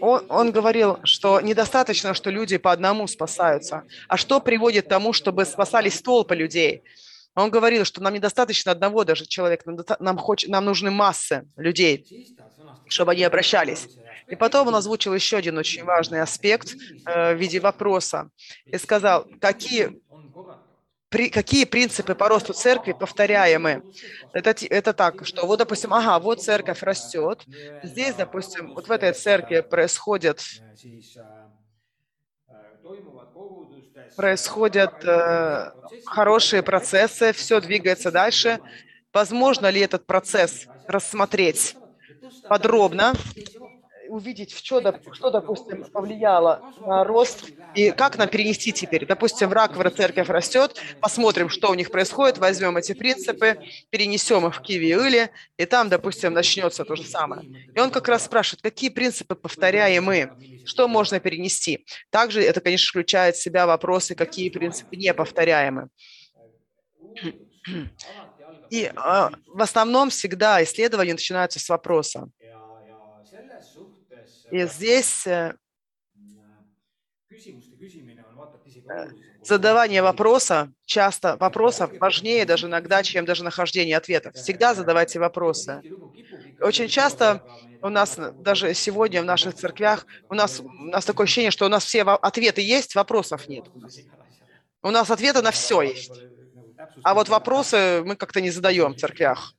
он, 0.00 0.26
он 0.28 0.52
говорил, 0.52 0.98
что 1.04 1.40
недостаточно, 1.40 2.14
что 2.14 2.30
люди 2.30 2.56
по 2.56 2.72
одному 2.72 3.06
спасаются, 3.06 3.84
а 4.08 4.16
что 4.16 4.40
приводит 4.40 4.86
к 4.86 4.88
тому, 4.88 5.12
чтобы 5.12 5.44
спасались 5.44 6.00
толпы 6.02 6.34
людей. 6.34 6.82
Он 7.34 7.50
говорил, 7.50 7.84
что 7.84 8.02
нам 8.02 8.14
недостаточно 8.14 8.72
одного 8.72 9.04
даже 9.04 9.26
человека, 9.26 9.70
нам, 10.00 10.18
хоч, 10.18 10.46
нам 10.46 10.64
нужны 10.64 10.90
массы 10.90 11.46
людей, 11.56 12.34
чтобы 12.88 13.12
они 13.12 13.22
обращались. 13.24 13.86
И 14.26 14.34
потом 14.34 14.68
он 14.68 14.74
озвучил 14.74 15.14
еще 15.14 15.36
один 15.36 15.56
очень 15.58 15.84
важный 15.84 16.20
аспект 16.20 16.74
э, 17.06 17.34
в 17.34 17.38
виде 17.38 17.60
вопроса 17.60 18.30
и 18.64 18.76
сказал, 18.78 19.26
какие 19.40 20.00
при, 21.16 21.30
какие 21.30 21.64
принципы 21.64 22.14
по 22.14 22.28
росту 22.28 22.52
церкви 22.52 22.92
повторяемы? 22.92 23.82
Это, 24.34 24.54
это 24.68 24.92
так, 24.92 25.22
что 25.24 25.46
вот, 25.46 25.58
допустим, 25.58 25.94
ага, 25.94 26.18
вот 26.18 26.42
церковь 26.42 26.82
растет, 26.82 27.46
здесь, 27.82 28.14
допустим, 28.16 28.70
вот 28.74 28.86
в 28.88 28.90
этой 28.90 29.12
церкви 29.12 29.60
происходит 29.62 30.42
происходят 34.14 34.92
э, 35.04 35.70
хорошие 36.04 36.62
процессы, 36.62 37.32
все 37.32 37.60
двигается 37.60 38.10
дальше. 38.10 38.60
Возможно 39.12 39.68
ли 39.70 39.80
этот 39.80 40.06
процесс 40.06 40.68
рассмотреть 40.86 41.76
подробно 42.46 43.14
увидеть, 44.16 44.52
в 44.52 44.58
что, 44.58 44.80
что, 45.12 45.30
допустим, 45.30 45.84
повлияло 45.84 46.72
на 46.80 47.04
рост 47.04 47.44
и 47.74 47.90
как 47.90 48.18
нам 48.18 48.28
перенести 48.28 48.72
теперь. 48.72 49.06
Допустим, 49.06 49.48
в 49.48 49.52
раковой 49.52 49.90
церковь 49.90 50.28
растет, 50.28 50.80
посмотрим, 51.00 51.48
что 51.48 51.70
у 51.70 51.74
них 51.74 51.90
происходит, 51.90 52.38
возьмем 52.38 52.76
эти 52.76 52.92
принципы, 52.92 53.58
перенесем 53.90 54.46
их 54.46 54.56
в 54.56 54.62
Киви 54.62 54.88
или, 54.88 55.30
и 55.56 55.66
там, 55.66 55.88
допустим, 55.88 56.32
начнется 56.32 56.84
то 56.84 56.96
же 56.96 57.04
самое. 57.04 57.42
И 57.74 57.78
он 57.78 57.90
как 57.90 58.08
раз 58.08 58.24
спрашивает, 58.24 58.62
какие 58.62 58.88
принципы 58.90 59.34
повторяемы, 59.34 60.32
что 60.64 60.88
можно 60.88 61.20
перенести. 61.20 61.84
Также 62.10 62.42
это, 62.42 62.60
конечно, 62.60 62.88
включает 62.88 63.36
в 63.36 63.42
себя 63.42 63.66
вопросы, 63.66 64.14
какие 64.14 64.50
принципы 64.50 64.96
не 64.96 65.12
повторяемы. 65.14 65.88
И 68.70 68.84
э, 68.84 69.28
в 69.46 69.62
основном 69.62 70.10
всегда 70.10 70.62
исследования 70.62 71.12
начинаются 71.12 71.58
с 71.58 71.68
вопроса. 71.68 72.28
И 74.50 74.64
здесь 74.66 75.26
э, 75.26 75.54
э, 78.88 79.08
задавание 79.42 80.02
вопроса, 80.02 80.72
часто 80.84 81.36
вопросов 81.38 81.90
важнее 82.00 82.44
даже 82.44 82.66
иногда, 82.66 83.02
чем 83.02 83.24
даже 83.24 83.44
нахождение 83.44 83.96
ответов. 83.96 84.34
Всегда 84.34 84.74
задавайте 84.74 85.18
вопросы. 85.18 85.82
Очень 86.60 86.88
часто 86.88 87.42
у 87.82 87.88
нас, 87.88 88.18
даже 88.38 88.72
сегодня 88.74 89.22
в 89.22 89.24
наших 89.24 89.54
церквях, 89.54 90.06
у 90.28 90.34
нас, 90.34 90.60
у 90.60 90.68
нас 90.68 91.04
такое 91.04 91.24
ощущение, 91.24 91.50
что 91.50 91.66
у 91.66 91.68
нас 91.68 91.84
все 91.84 92.02
ответы 92.02 92.60
есть, 92.62 92.94
вопросов 92.94 93.48
нет. 93.48 93.68
У 93.72 93.80
нас, 93.80 94.06
у 94.82 94.90
нас 94.90 95.10
ответы 95.10 95.42
на 95.42 95.50
все 95.50 95.82
есть. 95.82 96.26
А 97.02 97.14
вот 97.14 97.28
вопросы 97.28 98.02
мы 98.04 98.16
как-то 98.16 98.40
не 98.40 98.50
задаем 98.50 98.94
в 98.94 98.96
церквях. 98.96 99.54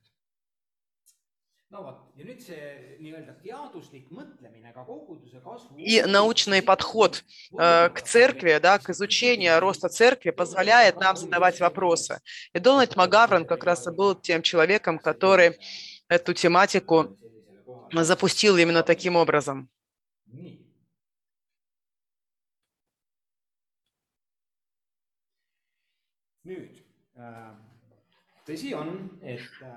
И 5.76 6.02
научный 6.02 6.62
подход 6.62 7.24
э, 7.58 7.88
к 7.90 8.02
церкви, 8.02 8.58
да, 8.60 8.78
к 8.78 8.90
изучению 8.90 9.60
роста 9.60 9.88
церкви 9.88 10.30
позволяет 10.30 10.96
нам 11.00 11.16
задавать 11.16 11.60
вопросы. 11.60 12.20
И 12.52 12.58
Дональд 12.58 12.96
Магаврон 12.96 13.44
как 13.44 13.64
раз 13.64 13.86
и 13.86 13.90
был 13.90 14.14
тем 14.14 14.42
человеком, 14.42 14.98
который 14.98 15.58
эту 16.08 16.34
тематику 16.34 17.16
запустил 17.92 18.56
именно 18.56 18.82
таким 18.82 19.16
образом. 19.16 19.70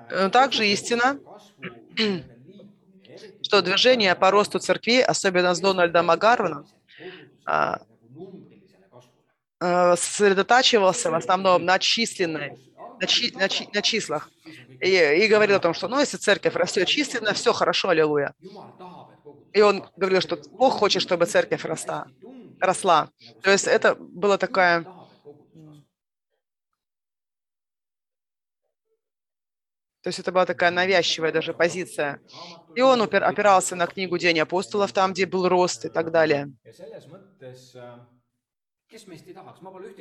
Э, 0.09 0.29
также 0.29 0.67
истина, 0.67 1.19
что 3.41 3.61
движение 3.61 4.15
по 4.15 4.31
росту 4.31 4.59
церкви, 4.59 4.99
особенно 4.99 5.53
с 5.53 5.59
Дональдом 5.59 6.09
Агароном, 6.11 6.65
а, 7.45 7.81
а, 9.59 9.95
сосредотачивался 9.95 11.11
в 11.11 11.15
основном 11.15 11.65
на 11.65 11.79
численной, 11.79 12.57
на, 12.99 13.07
чи, 13.07 13.31
на, 13.35 13.49
чи, 13.49 13.67
на 13.73 13.81
числах. 13.81 14.29
И, 14.81 15.23
и 15.23 15.27
говорил 15.27 15.57
о 15.57 15.59
том, 15.59 15.73
что 15.73 15.87
ну, 15.87 15.99
если 15.99 16.17
церковь 16.17 16.55
растет 16.55 16.87
численно, 16.87 17.33
все 17.33 17.53
хорошо, 17.53 17.89
аллилуйя. 17.89 18.33
И 19.53 19.61
он 19.61 19.85
говорил, 19.95 20.21
что 20.21 20.37
Бог 20.51 20.73
хочет, 20.73 21.01
чтобы 21.01 21.25
церковь 21.25 21.65
росла. 21.65 22.07
росла. 22.59 23.09
То 23.41 23.51
есть 23.51 23.67
это 23.67 23.95
была 23.95 24.37
такая 24.37 24.85
То 30.01 30.07
есть 30.07 30.19
это 30.19 30.31
была 30.31 30.45
такая 30.45 30.71
навязчивая 30.71 31.31
даже 31.31 31.53
позиция. 31.53 32.19
И 32.75 32.81
он 32.81 33.01
опирался 33.01 33.75
на 33.75 33.85
книгу 33.85 34.17
«День 34.17 34.39
апостолов», 34.39 34.91
там, 34.93 35.13
где 35.13 35.25
был 35.25 35.47
рост 35.47 35.85
и 35.85 35.89
так 35.89 36.11
далее. 36.11 36.51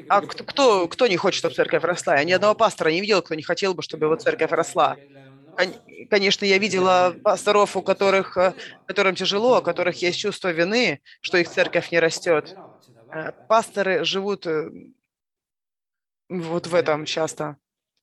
А 0.09 0.21
кто, 0.23 0.45
кто, 0.45 0.89
кто 0.89 1.07
не 1.07 1.17
хочет, 1.17 1.39
чтобы 1.39 1.55
церковь 1.55 1.85
росла? 1.85 2.17
Я 2.17 2.25
ни 2.25 2.33
одного 2.33 2.55
пастора 2.55 2.89
не 2.89 3.01
видел, 3.01 3.23
кто 3.23 3.35
не 3.35 3.43
хотел 3.43 3.75
бы, 3.75 3.83
чтобы 3.83 4.07
его 4.07 4.17
церковь 4.17 4.51
росла. 4.51 4.97
Конечно, 6.09 6.45
я 6.45 6.59
видела 6.59 7.15
пасторов, 7.23 7.77
у 7.77 7.83
которых, 7.83 8.37
э, 8.39 8.55
которым 8.87 9.15
тяжело, 9.15 9.59
у 9.59 9.63
которых 9.63 10.01
есть 10.01 10.19
чувство 10.19 10.49
вины, 10.53 11.03
что 11.21 11.37
их 11.37 11.49
церковь 11.49 11.91
не 11.93 12.01
растет. 12.01 12.57
Э, 13.13 13.33
пасторы 13.47 14.05
живут 14.05 14.47
э, 14.47 14.71
вот 16.29 16.67
в 16.67 16.75
этом 16.75 17.05
часто 17.05 17.57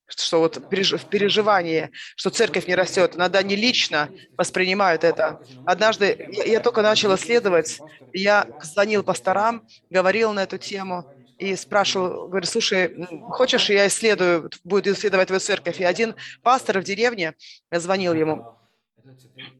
что 0.08 0.40
вот 0.40 0.56
в 0.56 1.04
переживании, 1.08 1.90
что 2.16 2.30
церковь 2.30 2.66
не 2.66 2.74
растет. 2.74 3.16
Иногда 3.16 3.40
они 3.40 3.56
лично 3.56 4.08
воспринимают 4.36 5.04
это. 5.04 5.40
Однажды 5.66 6.28
я, 6.32 6.44
я 6.44 6.60
только 6.60 6.82
начал 6.82 7.14
исследовать, 7.14 7.78
я 8.12 8.46
звонил 8.62 9.02
пасторам, 9.02 9.66
говорил 9.90 10.32
на 10.32 10.44
эту 10.44 10.58
тему 10.58 11.04
и 11.38 11.54
спрашивал, 11.56 12.28
говорю, 12.28 12.46
слушай, 12.46 13.06
хочешь, 13.28 13.70
я 13.70 13.86
исследую, 13.86 14.50
буду 14.64 14.92
исследовать 14.92 15.28
твою 15.28 15.40
церковь? 15.40 15.80
И 15.80 15.84
один 15.84 16.16
пастор 16.42 16.80
в 16.80 16.84
деревне, 16.84 17.34
я 17.70 17.80
звонил 17.80 18.14
ему, 18.14 18.58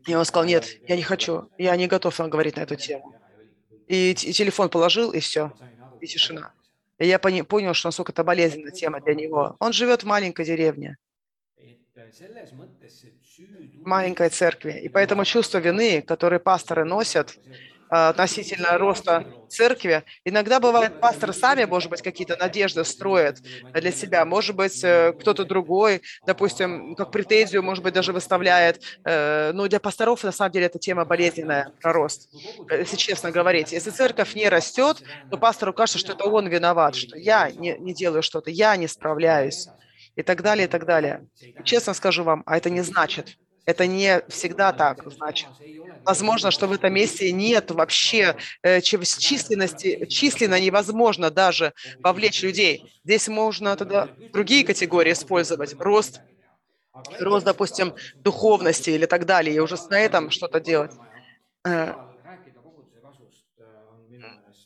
и 0.06 0.14
он 0.14 0.24
сказал, 0.24 0.46
нет, 0.46 0.66
я 0.88 0.96
не 0.96 1.02
хочу, 1.02 1.50
я 1.58 1.76
не 1.76 1.87
готов 1.87 2.18
говорить 2.18 2.56
на 2.56 2.62
эту 2.62 2.76
тему. 2.76 3.14
И, 3.87 4.11
и 4.11 4.32
телефон 4.32 4.68
положил, 4.68 5.12
и 5.12 5.20
все, 5.20 5.52
и 6.00 6.06
тишина. 6.06 6.52
И 6.98 7.06
я 7.06 7.18
понял, 7.18 7.74
что 7.74 7.88
насколько 7.88 8.12
это 8.12 8.24
болезненная 8.24 8.72
тема 8.72 9.00
для 9.00 9.14
него. 9.14 9.56
Он 9.61 9.72
живет 9.72 10.02
в 10.02 10.06
маленькой 10.06 10.44
деревне, 10.44 10.96
маленькой 13.84 14.28
церкви. 14.30 14.80
И 14.80 14.88
поэтому 14.88 15.24
чувство 15.24 15.58
вины, 15.58 16.02
которое 16.02 16.38
пасторы 16.40 16.84
носят, 16.84 17.38
относительно 17.88 18.79
роста 18.79 19.24
церкви. 19.48 20.05
Иногда 20.24 20.61
бывает, 20.61 21.01
пасторы 21.01 21.33
сами, 21.33 21.64
может 21.64 21.90
быть, 21.90 22.03
какие-то 22.03 22.37
надежды 22.37 22.85
строят 22.85 23.38
для 23.72 23.92
себя. 23.92 24.24
Может 24.24 24.57
быть, 24.57 24.83
э, 24.85 25.12
кто-то 25.18 25.44
другой, 25.44 26.03
допустим, 26.27 26.94
как 26.94 27.11
претензию, 27.11 27.62
может 27.62 27.83
быть, 27.83 27.94
даже 27.94 28.12
выставляет. 28.12 28.83
Э, 29.05 29.53
но 29.53 29.66
для 29.68 29.81
пасторов, 29.81 30.24
на 30.24 30.33
самом 30.33 30.53
деле, 30.53 30.66
эта 30.66 30.79
тема 30.79 31.05
болезненная, 31.05 31.72
про 31.81 31.92
рост, 31.92 32.29
если 32.70 32.96
честно 32.96 33.31
говорить. 33.31 33.72
Если 33.72 33.90
церковь 33.90 34.35
не 34.35 34.48
растет, 34.48 35.03
то 35.31 35.38
пастору 35.38 35.72
кажется, 35.72 35.98
что 35.98 36.12
это 36.12 36.24
он 36.24 36.48
виноват, 36.48 36.94
что 36.94 37.16
я 37.16 37.51
не, 37.51 37.77
не 37.79 37.94
делаю 37.94 38.22
что-то, 38.22 38.51
я 38.51 38.77
не 38.77 38.88
справляюсь 38.88 39.68
и 40.16 40.22
так 40.22 40.42
далее, 40.42 40.66
и 40.66 40.68
так 40.68 40.85
далее. 40.85 41.27
Честно 41.64 41.94
скажу 41.94 42.24
вам, 42.24 42.42
а 42.44 42.57
это 42.57 42.70
не 42.70 42.83
значит, 42.83 43.38
это 43.68 43.87
не 43.87 44.22
всегда 44.28 44.72
так, 44.72 45.02
значит. 45.18 45.50
Возможно, 46.07 46.50
что 46.50 46.66
в 46.68 46.72
этом 46.72 46.94
месте 46.94 47.31
нет 47.33 47.70
вообще 47.70 48.35
э, 48.62 48.81
численности, 48.81 50.07
численно 50.07 50.59
невозможно 50.59 51.31
даже 51.31 51.74
вовлечь 52.02 52.42
людей. 52.42 52.83
Здесь 53.04 53.28
можно 53.28 53.76
тогда 53.76 54.09
другие 54.33 54.64
категории 54.64 55.12
использовать. 55.12 55.74
Рост, 55.78 56.22
рост, 57.18 57.44
допустим, 57.46 57.94
духовности 58.24 58.90
или 58.90 59.07
так 59.07 59.26
далее, 59.26 59.57
и 59.57 59.59
уже 59.61 59.76
на 59.90 60.00
этом 60.00 60.31
что-то 60.31 60.61
делать. 60.61 60.92
Э, 61.66 61.94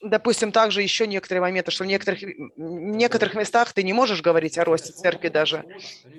допустим, 0.00 0.52
также 0.52 0.82
еще 0.82 1.06
некоторые 1.06 1.42
моменты, 1.42 1.70
что 1.70 1.84
в 1.84 1.86
некоторых, 1.88 2.20
в 2.22 2.60
некоторых 2.60 3.34
местах 3.34 3.72
ты 3.72 3.82
не 3.82 3.92
можешь 3.92 4.22
говорить 4.22 4.58
о 4.58 4.64
росте 4.64 4.92
церкви 4.92 5.28
даже. 5.28 5.64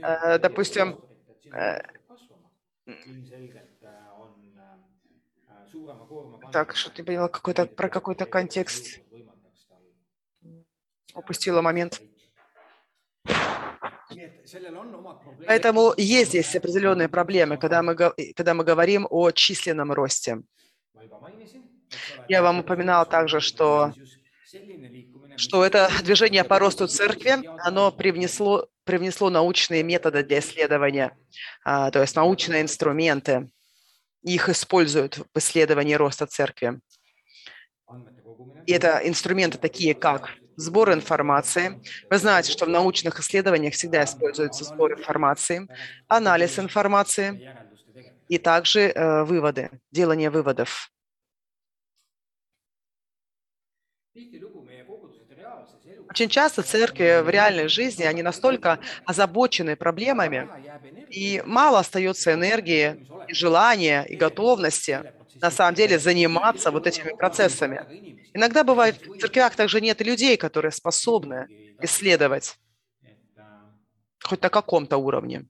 Э, 0.02 0.38
допустим, 0.40 0.98
так, 6.52 6.76
что 6.76 6.92
ты 6.92 7.04
поняла 7.04 7.28
какой-то, 7.28 7.66
про 7.66 7.90
какой-то 7.90 8.26
контекст. 8.26 9.00
Упустила 11.16 11.62
момент. 11.62 12.02
Поэтому 15.48 15.94
есть 15.98 16.30
здесь 16.30 16.56
определенные 16.56 17.10
проблемы, 17.10 17.58
когда 17.58 17.82
мы, 17.82 17.96
когда 17.96 18.54
мы 18.54 18.64
говорим 18.64 19.08
о 19.10 19.32
численном 19.32 19.92
росте. 19.92 20.42
Я 22.28 22.42
вам 22.42 22.60
упоминал 22.60 23.08
также, 23.08 23.40
что, 23.40 23.94
что 25.36 25.66
это 25.66 25.90
движение 26.04 26.44
по 26.44 26.60
росту 26.60 26.88
церкви, 26.88 27.44
оно 27.60 27.92
привнесло, 27.92 28.68
привнесло 28.86 29.30
научные 29.30 29.84
методы 29.84 30.24
для 30.24 30.40
исследования, 30.40 31.18
а, 31.64 31.92
то 31.92 32.02
есть 32.02 32.16
научные 32.16 32.62
инструменты 32.62 33.50
их 34.24 34.50
используют 34.50 35.18
в 35.18 35.38
исследовании 35.40 35.94
роста 35.96 36.26
церкви. 36.28 36.80
И 38.66 38.72
это 38.74 39.00
инструменты 39.04 39.58
такие, 39.58 39.94
как 39.94 40.30
сбор 40.56 40.94
информации. 40.94 41.78
Вы 42.10 42.18
знаете, 42.18 42.52
что 42.52 42.66
в 42.66 42.70
научных 42.70 43.20
исследованиях 43.20 43.74
всегда 43.74 44.04
используется 44.04 44.64
сбор 44.66 44.94
информации, 44.94 45.68
анализ 46.08 46.60
информации 46.60 47.42
и 48.28 48.38
также 48.38 48.82
э, 48.90 49.24
выводы, 49.24 49.72
делание 49.92 50.30
выводов. 50.30 50.92
Очень 56.14 56.30
часто 56.30 56.64
церкви 56.64 57.22
в 57.24 57.30
реальной 57.30 57.68
жизни, 57.68 58.04
они 58.04 58.22
настолько 58.24 58.80
озабочены 59.06 59.76
проблемами, 59.76 60.50
и 61.10 61.42
мало 61.46 61.80
остается 61.80 62.34
энергии, 62.34 62.98
и 63.28 63.34
желания, 63.34 64.04
и 64.04 64.16
готовности 64.16 65.06
на 65.42 65.52
самом 65.52 65.76
деле 65.76 66.00
заниматься 66.00 66.72
вот 66.72 66.88
этими 66.88 67.12
процессами. 67.18 67.86
Иногда 68.34 68.64
бывает, 68.64 68.98
в 69.18 69.22
церквях 69.22 69.56
также 69.56 69.82
нет 69.82 70.02
людей, 70.02 70.38
которые 70.38 70.72
способны 70.72 71.50
исследовать 71.82 72.56
хоть 74.24 74.42
на 74.42 74.50
каком-то 74.50 74.98
уровне. 74.98 75.46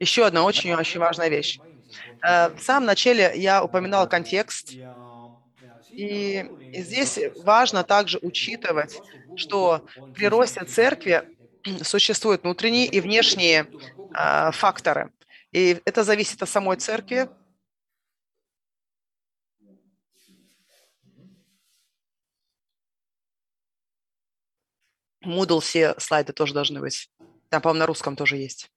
Еще 0.00 0.26
одна 0.26 0.44
очень-очень 0.44 1.00
важная 1.00 1.28
вещь. 1.28 1.60
Э, 2.26 2.48
в 2.54 2.60
самом 2.60 2.86
начале 2.86 3.32
я 3.36 3.62
упоминал 3.64 4.06
контекст, 4.08 4.78
и 5.96 6.44
здесь 6.72 7.18
важно 7.36 7.84
также 7.84 8.18
учитывать, 8.22 9.02
что 9.34 9.82
при 10.12 10.26
росте 10.26 10.64
церкви 10.64 11.22
существуют 11.82 12.42
внутренние 12.42 12.86
и 12.86 13.00
внешние 13.00 13.68
э, 14.16 14.50
факторы. 14.52 15.12
И 15.52 15.80
это 15.84 16.04
зависит 16.04 16.42
от 16.42 16.48
самой 16.48 16.76
церкви. 16.76 17.28
Moodle 25.24 25.60
все 25.60 25.94
слайды 25.98 26.32
тоже 26.32 26.54
должны 26.54 26.80
быть. 26.80 27.10
Там, 27.50 27.62
по-моему, 27.62 27.80
на 27.80 27.86
русском 27.86 28.16
тоже 28.16 28.36
есть. 28.36 28.70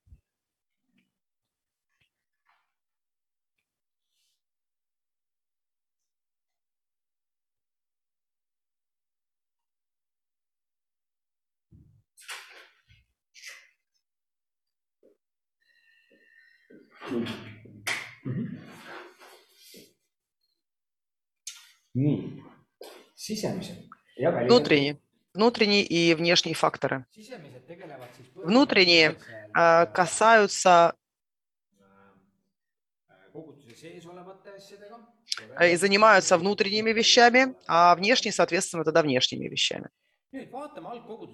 Nii, 21.93 22.43
sisemised 23.15 23.75
ja 24.17 24.31
Внутренние, 24.31 24.97
внутренние 25.33 25.83
и 25.83 26.15
внешние 26.15 26.55
факторы. 26.55 27.05
Внутренние 28.35 29.17
э, 29.55 29.85
касаются 29.85 30.95
и 35.61 35.75
занимаются 35.75 36.37
внутренними 36.37 36.91
вещами, 36.91 37.55
а 37.67 37.95
внешние, 37.95 38.33
соответственно, 38.33 38.83
тогда 38.83 39.01
внешними 39.01 39.47
вещами. 39.47 39.89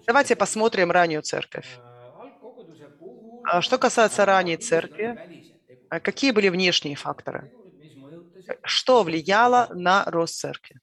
Давайте 0.07 0.35
посмотрим 0.35 0.91
раннюю 0.91 1.21
церковь. 1.21 1.79
Что 3.61 3.77
касается 3.77 4.25
ранней 4.25 4.57
церкви, 4.57 5.17
а 5.17 5.42
какие 5.99 6.31
были 6.31 6.49
внешние 6.49 6.95
факторы? 6.95 7.49
Что 8.65 9.03
влияло 9.03 9.67
на 9.71 10.03
рост 10.05 10.35
церкви 10.35 10.79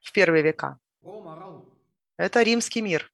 в 0.00 0.12
первые 0.12 0.42
века? 0.42 0.78
Это 2.16 2.42
римский 2.42 2.80
мир. 2.80 3.12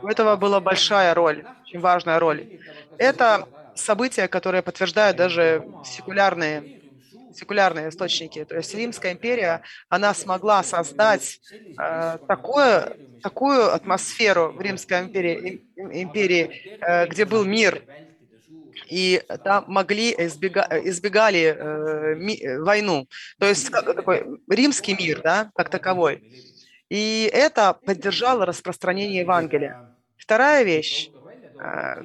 У 0.00 0.06
этого 0.08 0.36
была 0.36 0.60
большая 0.60 1.14
роль, 1.14 1.46
очень 1.62 1.80
важная 1.80 2.18
роль. 2.18 2.48
Это 2.96 3.46
события, 3.74 4.28
которые 4.28 4.62
подтверждают 4.62 5.16
даже 5.16 5.64
секулярные, 5.82 6.68
секулярные 7.38 7.88
источники. 7.90 8.44
То 8.44 8.56
есть 8.56 8.74
Римская 8.74 9.12
империя, 9.12 9.62
она 9.88 10.14
смогла 10.14 10.62
создать 10.62 11.40
э, 11.80 12.18
такое, 12.26 12.96
такую 13.22 13.72
атмосферу 13.72 14.52
в 14.52 14.60
Римской 14.60 15.00
империи, 15.00 15.62
империи 15.76 16.50
э, 16.80 17.06
где 17.06 17.24
был 17.24 17.44
мир, 17.44 17.84
и 18.88 19.22
там 19.44 19.64
могли 19.68 20.14
избега, 20.16 20.66
избегали 20.84 21.54
э, 21.56 22.14
ми, 22.16 22.40
войну. 22.60 23.06
То 23.38 23.46
есть 23.46 23.70
такой 23.70 24.24
римский 24.48 24.94
мир, 24.94 25.20
да, 25.22 25.50
как 25.54 25.70
таковой. 25.70 26.22
И 26.90 27.30
это 27.32 27.78
поддержало 27.84 28.46
распространение 28.46 29.20
Евангелия. 29.22 29.78
Вторая 30.16 30.64
вещь, 30.64 31.10
э, 31.60 32.02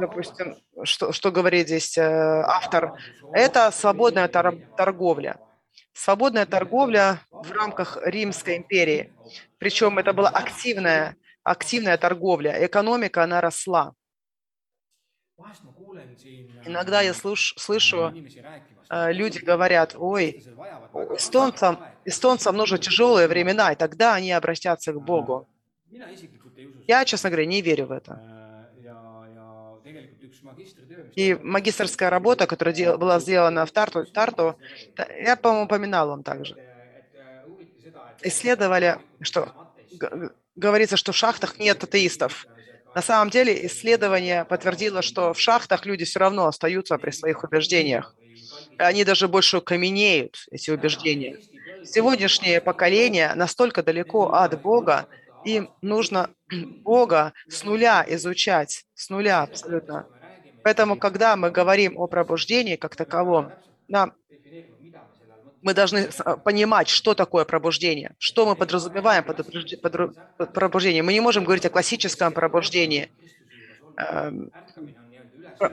допустим, 0.00 0.56
что, 0.84 1.12
что 1.12 1.30
говорит 1.30 1.66
здесь 1.66 1.96
э, 1.98 2.02
автор, 2.02 2.94
это 3.32 3.70
свободная 3.70 4.28
торговля. 4.28 5.38
Свободная 5.92 6.46
торговля 6.46 7.20
в 7.30 7.50
рамках 7.52 7.98
Римской 8.04 8.56
империи. 8.56 9.12
Причем 9.58 9.98
это 9.98 10.12
была 10.12 10.28
активная, 10.28 11.16
активная 11.42 11.98
торговля. 11.98 12.64
Экономика, 12.66 13.24
она 13.24 13.40
росла. 13.40 13.94
Иногда 16.64 17.00
я 17.00 17.14
слыш, 17.14 17.54
слышу, 17.56 18.12
э, 18.90 19.12
люди 19.12 19.38
говорят, 19.38 19.94
ой, 19.96 20.44
эстонцам, 21.16 21.78
эстонцам 22.04 22.56
нужны 22.56 22.78
тяжелые 22.78 23.28
времена, 23.28 23.72
и 23.72 23.76
тогда 23.76 24.14
они 24.14 24.32
обратятся 24.32 24.92
к 24.92 25.00
Богу. 25.00 25.48
Я, 26.86 27.04
честно 27.04 27.30
говоря, 27.30 27.46
не 27.46 27.62
верю 27.62 27.86
в 27.86 27.92
это. 27.92 28.39
И 31.16 31.34
магистрская 31.34 32.10
работа, 32.10 32.46
которая 32.46 32.96
была 32.96 33.20
сделана 33.20 33.66
в 33.66 33.72
Тарту, 33.72 34.04
Тарту 34.06 34.56
я, 35.18 35.36
по-моему, 35.36 35.64
упоминал 35.64 36.08
вам 36.08 36.22
также. 36.22 36.56
Исследовали, 38.22 38.98
что 39.22 39.52
говорится, 40.56 40.96
что 40.96 41.12
в 41.12 41.16
шахтах 41.16 41.58
нет 41.58 41.82
атеистов. 41.82 42.46
На 42.94 43.02
самом 43.02 43.30
деле 43.30 43.66
исследование 43.66 44.44
подтвердило, 44.44 45.02
что 45.02 45.32
в 45.32 45.40
шахтах 45.40 45.86
люди 45.86 46.04
все 46.04 46.18
равно 46.18 46.46
остаются 46.46 46.98
при 46.98 47.10
своих 47.10 47.44
убеждениях. 47.44 48.14
Они 48.78 49.04
даже 49.04 49.28
больше 49.28 49.60
каменеют, 49.60 50.46
эти 50.50 50.70
убеждения. 50.70 51.38
Сегодняшнее 51.84 52.60
поколение 52.60 53.32
настолько 53.34 53.82
далеко 53.82 54.32
от 54.32 54.60
Бога, 54.60 55.06
им 55.44 55.70
нужно 55.82 56.30
Бога 56.82 57.32
с 57.48 57.64
нуля 57.64 58.04
изучать, 58.08 58.84
с 58.94 59.08
нуля 59.08 59.42
абсолютно. 59.42 60.06
Поэтому, 60.62 60.96
когда 60.96 61.36
мы 61.36 61.50
говорим 61.50 61.98
о 61.98 62.06
пробуждении 62.06 62.76
как 62.76 62.96
таковом, 62.96 63.52
нам 63.88 64.12
мы 65.62 65.74
должны 65.74 66.08
понимать, 66.44 66.88
что 66.88 67.14
такое 67.14 67.44
пробуждение, 67.44 68.14
что 68.18 68.46
мы 68.46 68.56
подразумеваем 68.56 69.24
под 69.24 70.54
пробуждением. 70.54 71.06
Мы 71.06 71.12
не 71.12 71.20
можем 71.20 71.44
говорить 71.44 71.66
о 71.66 71.70
классическом 71.70 72.32
пробуждении. 72.32 73.10
Эм, 73.98 74.50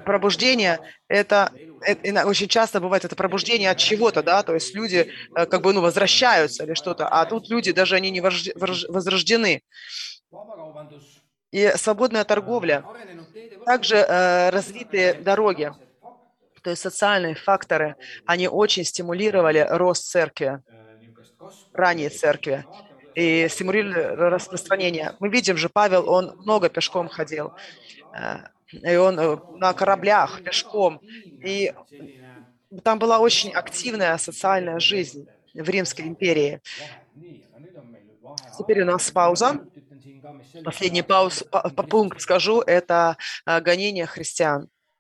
пробуждение– 0.03 0.79
это, 1.07 1.51
это 1.81 2.27
очень 2.27 2.47
часто 2.47 2.81
бывает 2.81 3.05
это 3.05 3.15
пробуждение 3.15 3.69
от 3.69 3.77
чего-то, 3.77 4.21
да, 4.21 4.43
то 4.43 4.53
есть 4.53 4.75
люди 4.75 5.09
э, 5.35 5.45
как 5.45 5.61
бы 5.61 5.71
ну, 5.71 5.81
возвращаются 5.81 6.65
или 6.65 6.73
что-то, 6.73 7.07
а 7.07 7.25
тут 7.25 7.49
люди 7.49 7.71
даже 7.71 7.95
они 7.95 8.09
не 8.09 8.19
возрождены. 8.19 9.61
И 11.51 11.71
свободная 11.75 12.23
торговля, 12.23 12.83
также 13.65 13.97
э, 13.97 14.49
развитые 14.49 15.13
дороги– 15.13 15.71
то 16.67 16.71
есть 16.71 16.81
социальные 16.81 17.35
факторы, 17.35 17.95
они 18.25 18.49
очень 18.49 18.83
стимулировали 18.83 19.65
рост 19.69 20.03
церкви, 20.03 20.61
ранней 21.71 22.09
церкви, 22.09 22.65
и 23.15 23.47
стимулировали 23.49 24.15
распространение. 24.33 25.13
Мы 25.19 25.29
видим 25.29 25.55
же, 25.55 25.69
Павел, 25.69 26.09
он 26.09 26.35
много 26.39 26.67
пешком 26.67 27.07
ходил, 27.07 27.53
э, 28.13 28.39
и 28.73 28.97
он 28.97 29.17
э, 29.17 29.37
на 29.55 29.71
кораблях 29.71 30.43
пешком, 30.43 30.99
и 31.41 31.73
там 32.83 32.99
была 32.99 33.19
очень 33.19 33.53
активная 33.53 34.17
социальная 34.17 34.79
жизнь 34.79 35.25
в 35.53 35.69
Римской 35.69 36.05
империи. 36.05 36.61
Теперь 38.59 38.81
у 38.81 38.85
нас 38.85 39.09
пауза. 39.09 39.65
Последний 40.63 41.03
пауз, 41.03 41.43
по, 41.43 41.69
по 41.69 41.83
пункт 41.83 42.21
скажу, 42.21 42.61
это 42.61 43.17
э, 43.45 43.61
гонение 43.61 44.05
христиан. 44.05 44.69